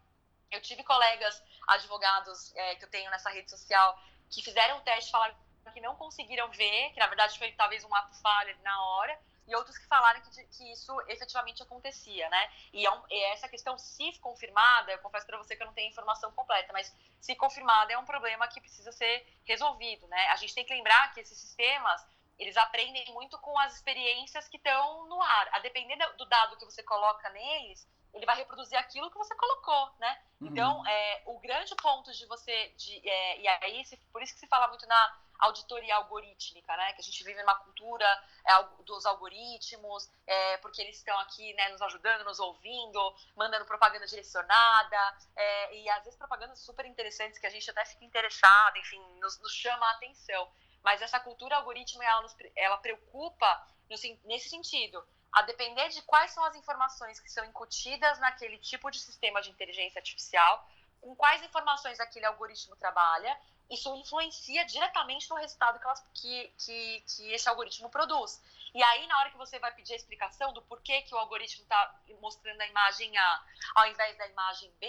eu 0.50 0.60
tive 0.60 0.82
colegas 0.82 1.40
advogados 1.68 2.52
é, 2.56 2.74
que 2.74 2.84
eu 2.84 2.90
tenho 2.90 3.10
nessa 3.12 3.30
rede 3.30 3.48
social 3.50 3.96
que 4.28 4.42
fizeram 4.42 4.78
o 4.78 4.80
teste, 4.80 5.12
falaram 5.12 5.36
que 5.72 5.80
não 5.80 5.94
conseguiram 5.94 6.50
ver, 6.50 6.90
que 6.90 6.98
na 6.98 7.06
verdade 7.06 7.38
foi 7.38 7.52
talvez 7.52 7.84
um 7.84 7.94
ato 7.94 8.20
falha 8.20 8.58
na 8.64 8.84
hora 8.84 9.16
e 9.46 9.54
outros 9.54 9.76
que 9.76 9.86
falaram 9.86 10.20
que, 10.20 10.44
que 10.44 10.72
isso 10.72 10.94
efetivamente 11.08 11.62
acontecia, 11.62 12.28
né? 12.28 12.50
E, 12.72 12.86
é 12.86 12.90
um, 12.90 13.02
e 13.10 13.24
essa 13.32 13.48
questão, 13.48 13.76
se 13.76 14.18
confirmada, 14.18 14.92
eu 14.92 14.98
confesso 14.98 15.26
para 15.26 15.38
você 15.38 15.56
que 15.56 15.62
eu 15.62 15.66
não 15.66 15.74
tenho 15.74 15.90
informação 15.90 16.30
completa, 16.32 16.72
mas 16.72 16.94
se 17.20 17.34
confirmada, 17.34 17.92
é 17.92 17.98
um 17.98 18.04
problema 18.04 18.46
que 18.48 18.60
precisa 18.60 18.92
ser 18.92 19.26
resolvido, 19.44 20.06
né? 20.08 20.28
A 20.28 20.36
gente 20.36 20.54
tem 20.54 20.64
que 20.64 20.74
lembrar 20.74 21.12
que 21.12 21.20
esses 21.20 21.38
sistemas, 21.38 22.04
eles 22.38 22.56
aprendem 22.56 23.12
muito 23.12 23.38
com 23.38 23.58
as 23.60 23.74
experiências 23.74 24.48
que 24.48 24.56
estão 24.56 25.06
no 25.08 25.20
ar. 25.20 25.48
A 25.52 25.58
depender 25.60 25.96
do 26.16 26.24
dado 26.26 26.56
que 26.56 26.64
você 26.64 26.82
coloca 26.82 27.28
neles, 27.30 27.86
ele 28.14 28.26
vai 28.26 28.36
reproduzir 28.36 28.78
aquilo 28.78 29.10
que 29.10 29.18
você 29.18 29.34
colocou, 29.34 29.90
né? 29.98 30.22
Uhum. 30.40 30.48
Então, 30.48 30.86
é, 30.86 31.22
o 31.26 31.38
grande 31.38 31.74
ponto 31.76 32.12
de 32.12 32.26
você, 32.26 32.68
de, 32.76 33.08
é, 33.08 33.40
e 33.40 33.48
aí, 33.48 33.84
se, 33.84 33.96
por 34.12 34.22
isso 34.22 34.34
que 34.34 34.40
se 34.40 34.46
fala 34.46 34.68
muito 34.68 34.86
na 34.86 35.18
auditoria 35.38 35.96
algorítmica, 35.96 36.76
né? 36.76 36.92
Que 36.92 37.00
a 37.00 37.04
gente 37.04 37.22
vive 37.24 37.40
numa 37.40 37.54
cultura 37.56 38.06
é, 38.46 38.62
dos 38.84 39.04
algoritmos, 39.06 40.10
é, 40.26 40.56
porque 40.58 40.80
eles 40.82 40.96
estão 40.96 41.18
aqui, 41.20 41.52
né, 41.54 41.68
nos 41.70 41.82
ajudando, 41.82 42.24
nos 42.24 42.38
ouvindo, 42.38 43.14
mandando 43.36 43.64
propaganda 43.64 44.06
direcionada, 44.06 45.18
é, 45.36 45.76
e 45.76 45.88
às 45.90 46.04
vezes 46.04 46.18
propagandas 46.18 46.60
super 46.60 46.86
interessantes 46.86 47.38
que 47.38 47.46
a 47.46 47.50
gente 47.50 47.68
até 47.70 47.84
fica 47.84 48.04
interessado, 48.04 48.76
enfim, 48.78 49.00
nos, 49.20 49.38
nos 49.40 49.52
chama 49.52 49.86
a 49.86 49.92
atenção. 49.92 50.50
Mas 50.82 51.00
essa 51.00 51.20
cultura 51.20 51.56
algorítmica, 51.56 52.04
ela, 52.04 52.22
nos, 52.22 52.36
ela 52.56 52.76
preocupa 52.78 53.66
no, 53.88 53.96
nesse 54.24 54.48
sentido 54.48 55.04
a 55.32 55.42
depender 55.42 55.88
de 55.88 56.02
quais 56.02 56.30
são 56.32 56.44
as 56.44 56.54
informações 56.54 57.18
que 57.18 57.30
são 57.30 57.44
incutidas 57.44 58.18
naquele 58.18 58.58
tipo 58.58 58.90
de 58.90 59.00
sistema 59.00 59.40
de 59.40 59.50
inteligência 59.50 59.98
artificial, 59.98 60.68
com 61.00 61.16
quais 61.16 61.42
informações 61.42 61.98
aquele 61.98 62.26
algoritmo 62.26 62.76
trabalha 62.76 63.36
isso 63.72 63.94
influencia 63.96 64.64
diretamente 64.66 65.28
no 65.30 65.36
resultado 65.36 65.78
que, 65.78 65.86
elas, 65.86 66.00
que, 66.14 66.54
que, 66.58 67.00
que, 67.00 67.32
esse 67.32 67.48
algoritmo 67.48 67.88
produz. 67.90 68.42
E 68.74 68.82
aí, 68.82 69.06
na 69.06 69.18
hora 69.18 69.30
que 69.30 69.36
você 69.36 69.58
vai 69.58 69.72
pedir 69.74 69.94
a 69.94 69.96
explicação 69.96 70.52
do 70.52 70.62
porquê 70.62 71.02
que 71.02 71.14
o 71.14 71.18
algoritmo 71.18 71.62
está 71.62 72.00
mostrando 72.20 72.60
a 72.60 72.66
imagem 72.66 73.16
A 73.16 73.44
ao 73.74 73.86
invés 73.86 74.16
da 74.18 74.26
imagem 74.28 74.70
B, 74.78 74.86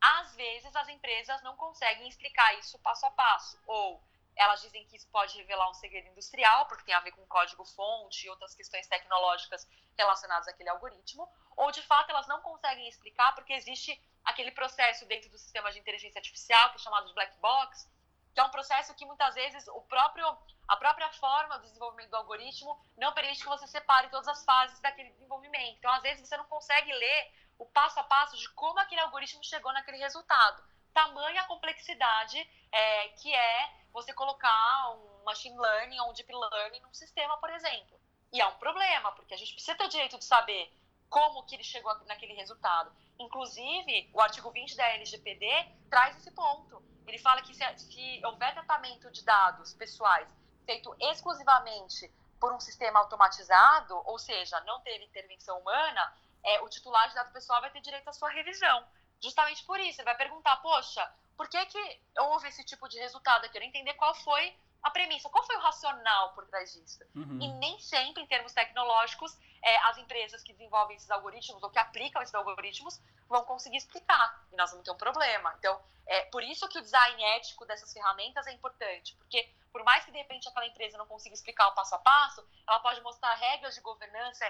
às 0.00 0.34
vezes 0.34 0.74
as 0.74 0.88
empresas 0.88 1.42
não 1.42 1.56
conseguem 1.56 2.08
explicar 2.08 2.58
isso 2.58 2.78
passo 2.80 3.06
a 3.06 3.10
passo. 3.10 3.60
Ou 3.66 4.02
elas 4.36 4.62
dizem 4.62 4.86
que 4.86 4.96
isso 4.96 5.08
pode 5.08 5.36
revelar 5.36 5.68
um 5.70 5.74
segredo 5.74 6.08
industrial, 6.08 6.66
porque 6.66 6.84
tem 6.84 6.94
a 6.94 7.00
ver 7.00 7.12
com 7.12 7.26
código-fonte 7.26 8.26
e 8.26 8.30
outras 8.30 8.54
questões 8.54 8.86
tecnológicas 8.86 9.68
relacionadas 9.96 10.48
àquele 10.48 10.70
algoritmo, 10.70 11.28
ou 11.56 11.70
de 11.70 11.82
fato 11.82 12.10
elas 12.10 12.26
não 12.26 12.40
conseguem 12.40 12.88
explicar 12.88 13.34
porque 13.34 13.52
existe 13.52 14.00
aquele 14.24 14.50
processo 14.52 15.04
dentro 15.06 15.28
do 15.30 15.38
sistema 15.38 15.70
de 15.70 15.78
inteligência 15.78 16.18
artificial, 16.18 16.70
que 16.70 16.76
é 16.76 16.78
chamado 16.78 17.06
de 17.06 17.14
black 17.14 17.36
box, 17.38 17.88
que 18.32 18.40
é 18.40 18.44
um 18.44 18.50
processo 18.50 18.94
que 18.94 19.04
muitas 19.04 19.34
vezes 19.34 19.66
o 19.68 19.80
próprio, 19.82 20.26
a 20.68 20.76
própria 20.76 21.10
forma 21.12 21.58
do 21.58 21.66
desenvolvimento 21.66 22.10
do 22.10 22.16
algoritmo 22.16 22.78
não 22.96 23.12
permite 23.12 23.42
que 23.42 23.48
você 23.48 23.66
separe 23.66 24.08
todas 24.08 24.28
as 24.28 24.44
fases 24.44 24.80
daquele 24.80 25.10
desenvolvimento. 25.10 25.78
Então, 25.78 25.90
às 25.92 26.02
vezes, 26.02 26.28
você 26.28 26.36
não 26.36 26.44
consegue 26.44 26.92
ler 26.92 27.32
o 27.58 27.66
passo 27.66 27.98
a 28.00 28.04
passo 28.04 28.36
de 28.36 28.48
como 28.50 28.78
aquele 28.78 29.00
algoritmo 29.00 29.44
chegou 29.44 29.72
naquele 29.72 29.98
resultado. 29.98 30.62
Tamanha 30.94 31.42
a 31.42 31.46
complexidade 31.46 32.38
é, 32.72 33.08
que 33.08 33.32
é 33.34 33.72
você 33.92 34.12
colocar 34.12 34.90
um 34.92 35.24
machine 35.24 35.58
learning 35.58 36.00
ou 36.00 36.10
um 36.10 36.12
deep 36.12 36.32
learning 36.32 36.80
num 36.80 36.94
sistema, 36.94 37.36
por 37.38 37.50
exemplo. 37.50 38.00
E 38.32 38.40
é 38.40 38.46
um 38.46 38.56
problema, 38.58 39.12
porque 39.12 39.34
a 39.34 39.36
gente 39.36 39.52
precisa 39.52 39.76
ter 39.76 39.84
o 39.84 39.88
direito 39.88 40.18
de 40.18 40.24
saber 40.24 40.72
como 41.08 41.44
que 41.44 41.56
ele 41.56 41.64
chegou 41.64 41.92
naquele 42.06 42.32
resultado. 42.34 42.92
Inclusive, 43.18 44.08
o 44.14 44.20
artigo 44.20 44.50
20 44.50 44.76
da 44.76 44.86
LGPD 44.94 45.46
traz 45.90 46.16
esse 46.16 46.30
ponto. 46.30 46.82
Ele 47.06 47.18
fala 47.18 47.42
que 47.42 47.54
se, 47.54 47.78
se 47.78 48.20
houver 48.24 48.52
tratamento 48.52 49.10
de 49.10 49.24
dados 49.24 49.74
pessoais 49.74 50.28
feito 50.64 50.94
exclusivamente 51.00 52.12
por 52.38 52.52
um 52.52 52.60
sistema 52.60 53.00
automatizado, 53.00 54.00
ou 54.06 54.18
seja, 54.18 54.60
não 54.60 54.80
teve 54.80 55.04
intervenção 55.04 55.58
humana, 55.58 56.14
é, 56.42 56.60
o 56.60 56.68
titular 56.68 57.08
de 57.08 57.14
dado 57.14 57.32
pessoal 57.32 57.60
vai 57.60 57.70
ter 57.70 57.80
direito 57.80 58.08
à 58.08 58.12
sua 58.12 58.30
revisão. 58.30 58.86
Justamente 59.22 59.64
por 59.64 59.78
isso, 59.80 60.00
ele 60.00 60.06
vai 60.06 60.16
perguntar, 60.16 60.56
poxa, 60.58 61.06
por 61.36 61.48
que, 61.48 61.64
que 61.66 62.00
houve 62.18 62.48
esse 62.48 62.64
tipo 62.64 62.88
de 62.88 62.98
resultado? 62.98 63.44
Eu 63.44 63.50
quero 63.50 63.64
entender 63.64 63.94
qual 63.94 64.14
foi 64.14 64.56
a 64.82 64.90
premissa, 64.90 65.28
qual 65.28 65.44
foi 65.44 65.56
o 65.56 65.60
racional 65.60 66.32
por 66.32 66.46
trás 66.46 66.72
disso? 66.72 67.04
Uhum. 67.14 67.38
E 67.40 67.48
nem 67.54 67.78
sempre, 67.78 68.22
em 68.22 68.26
termos 68.26 68.52
tecnológicos, 68.54 69.36
é, 69.62 69.76
as 69.88 69.98
empresas 69.98 70.42
que 70.42 70.52
desenvolvem 70.52 70.96
esses 70.96 71.10
algoritmos 71.10 71.62
ou 71.62 71.70
que 71.70 71.78
aplicam 71.78 72.22
esses 72.22 72.34
algoritmos 72.34 72.98
vão 73.30 73.44
conseguir 73.44 73.78
explicar. 73.78 74.44
E 74.52 74.56
nós 74.56 74.70
vamos 74.70 74.84
ter 74.84 74.90
um 74.90 74.96
problema. 74.96 75.54
Então, 75.58 75.80
é 76.06 76.22
por 76.26 76.42
isso 76.42 76.68
que 76.68 76.78
o 76.78 76.82
design 76.82 77.22
ético 77.36 77.64
dessas 77.64 77.92
ferramentas 77.92 78.46
é 78.48 78.52
importante, 78.52 79.14
porque 79.14 79.48
por 79.72 79.84
mais 79.84 80.04
que 80.04 80.10
de 80.10 80.18
repente 80.18 80.48
aquela 80.48 80.66
empresa 80.66 80.98
não 80.98 81.06
consiga 81.06 81.32
explicar 81.32 81.68
o 81.68 81.72
passo 81.72 81.94
a 81.94 81.98
passo, 81.98 82.44
ela 82.66 82.80
pode 82.80 83.00
mostrar 83.02 83.32
regras 83.34 83.76
de 83.76 83.80
governança, 83.80 84.44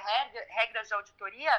regras 0.49 0.89
de 0.89 0.95
auditoria 0.95 1.53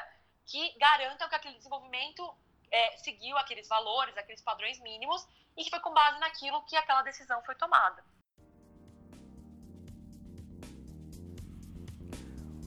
que 0.44 0.76
garantam 0.76 1.28
que 1.28 1.36
aquele 1.36 1.54
desenvolvimento 1.54 2.36
é, 2.72 2.96
seguiu 2.96 3.38
aqueles 3.38 3.68
valores, 3.68 4.16
aqueles 4.16 4.42
padrões 4.42 4.80
mínimos 4.80 5.24
e 5.56 5.62
que 5.62 5.70
foi 5.70 5.78
com 5.78 5.94
base 5.94 6.18
naquilo 6.18 6.64
que 6.64 6.76
aquela 6.76 7.02
decisão 7.02 7.40
foi 7.44 7.54
tomada. 7.54 8.04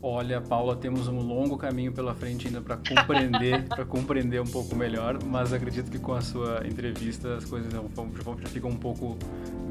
Olha, 0.08 0.39
Paula, 0.39 0.76
temos 0.76 1.08
um 1.08 1.20
longo 1.20 1.58
caminho 1.58 1.91
pela 1.91 2.13
frente 2.13 2.46
ainda 2.46 2.62
para 2.62 2.78
compreender, 2.78 3.63
para 3.65 3.84
compreender 3.84 4.39
um 4.39 4.46
pouco 4.46 4.76
melhor, 4.76 5.18
mas 5.24 5.52
acredito 5.52 5.89
que 5.89 5.98
com 5.98 6.13
a 6.13 6.22
sua 6.22 6.62
entrevista 6.63 7.38
as 7.38 7.46
coisas 7.46 7.74
já 7.74 7.82
ficam 8.50 8.70
um 8.70 8.78
pouco 8.78 9.18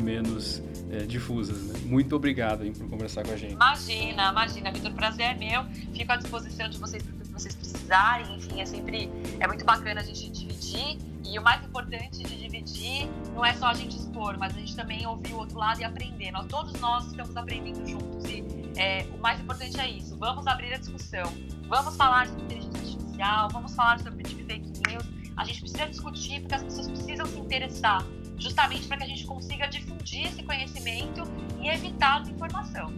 menos 0.02 0.60
é, 0.90 1.06
difusas. 1.06 1.62
Né? 1.62 1.78
Muito 1.86 2.16
obrigado 2.16 2.64
hein, 2.64 2.72
por 2.72 2.88
conversar 2.88 3.22
com 3.22 3.32
a 3.32 3.36
gente. 3.36 3.52
Imagina, 3.52 4.30
imagina, 4.30 4.72
Vitor, 4.72 4.92
prazer 4.94 5.26
é 5.26 5.34
meu. 5.34 5.66
Fico 5.94 6.10
à 6.10 6.16
disposição 6.16 6.68
de 6.68 6.78
vocês 6.78 7.00
para 7.00 7.12
que 7.12 7.28
vocês 7.28 7.54
precisarem. 7.54 8.34
Enfim, 8.34 8.60
é 8.60 8.66
sempre 8.66 9.08
é 9.38 9.46
muito 9.46 9.64
bacana 9.64 10.00
a 10.00 10.04
gente 10.04 10.28
dividir 10.30 10.98
e 11.24 11.38
o 11.38 11.42
mais 11.44 11.64
importante 11.64 12.24
de 12.24 12.36
dividir 12.36 13.08
não 13.36 13.44
é 13.44 13.54
só 13.54 13.66
a 13.66 13.74
gente 13.74 13.96
expor, 13.96 14.36
mas 14.36 14.52
a 14.56 14.58
gente 14.58 14.74
também 14.74 15.06
ouvir 15.06 15.32
o 15.32 15.38
outro 15.38 15.56
lado 15.56 15.80
e 15.80 15.84
aprender. 15.84 16.32
Nós 16.32 16.46
todos 16.48 16.72
nós 16.80 17.06
estamos 17.06 17.36
aprendendo 17.36 17.88
juntos 17.88 18.28
e 18.28 18.63
é, 18.76 19.06
o 19.14 19.18
mais 19.18 19.40
importante 19.40 19.78
é 19.80 19.88
isso. 19.88 20.16
Vamos 20.18 20.46
abrir 20.46 20.74
a 20.74 20.78
discussão. 20.78 21.32
vamos 21.68 21.96
falar 21.96 22.26
sobre 22.26 22.44
inteligência 22.44 22.80
artificial, 22.80 23.48
vamos 23.50 23.74
falar 23.74 23.98
sobre 24.00 24.22
deepfake 24.22 24.72
news. 24.88 25.04
A 25.36 25.44
gente 25.44 25.60
precisa 25.60 25.86
discutir 25.86 26.40
porque 26.40 26.54
as 26.54 26.62
pessoas 26.62 26.88
precisam 26.88 27.26
se 27.26 27.38
interessar, 27.38 28.04
justamente 28.38 28.86
para 28.86 28.98
que 28.98 29.04
a 29.04 29.06
gente 29.06 29.24
consiga 29.26 29.66
difundir 29.66 30.26
esse 30.26 30.42
conhecimento 30.42 31.22
e 31.60 31.68
evitar 31.68 32.16
a 32.16 32.18
desinformação. 32.20 32.92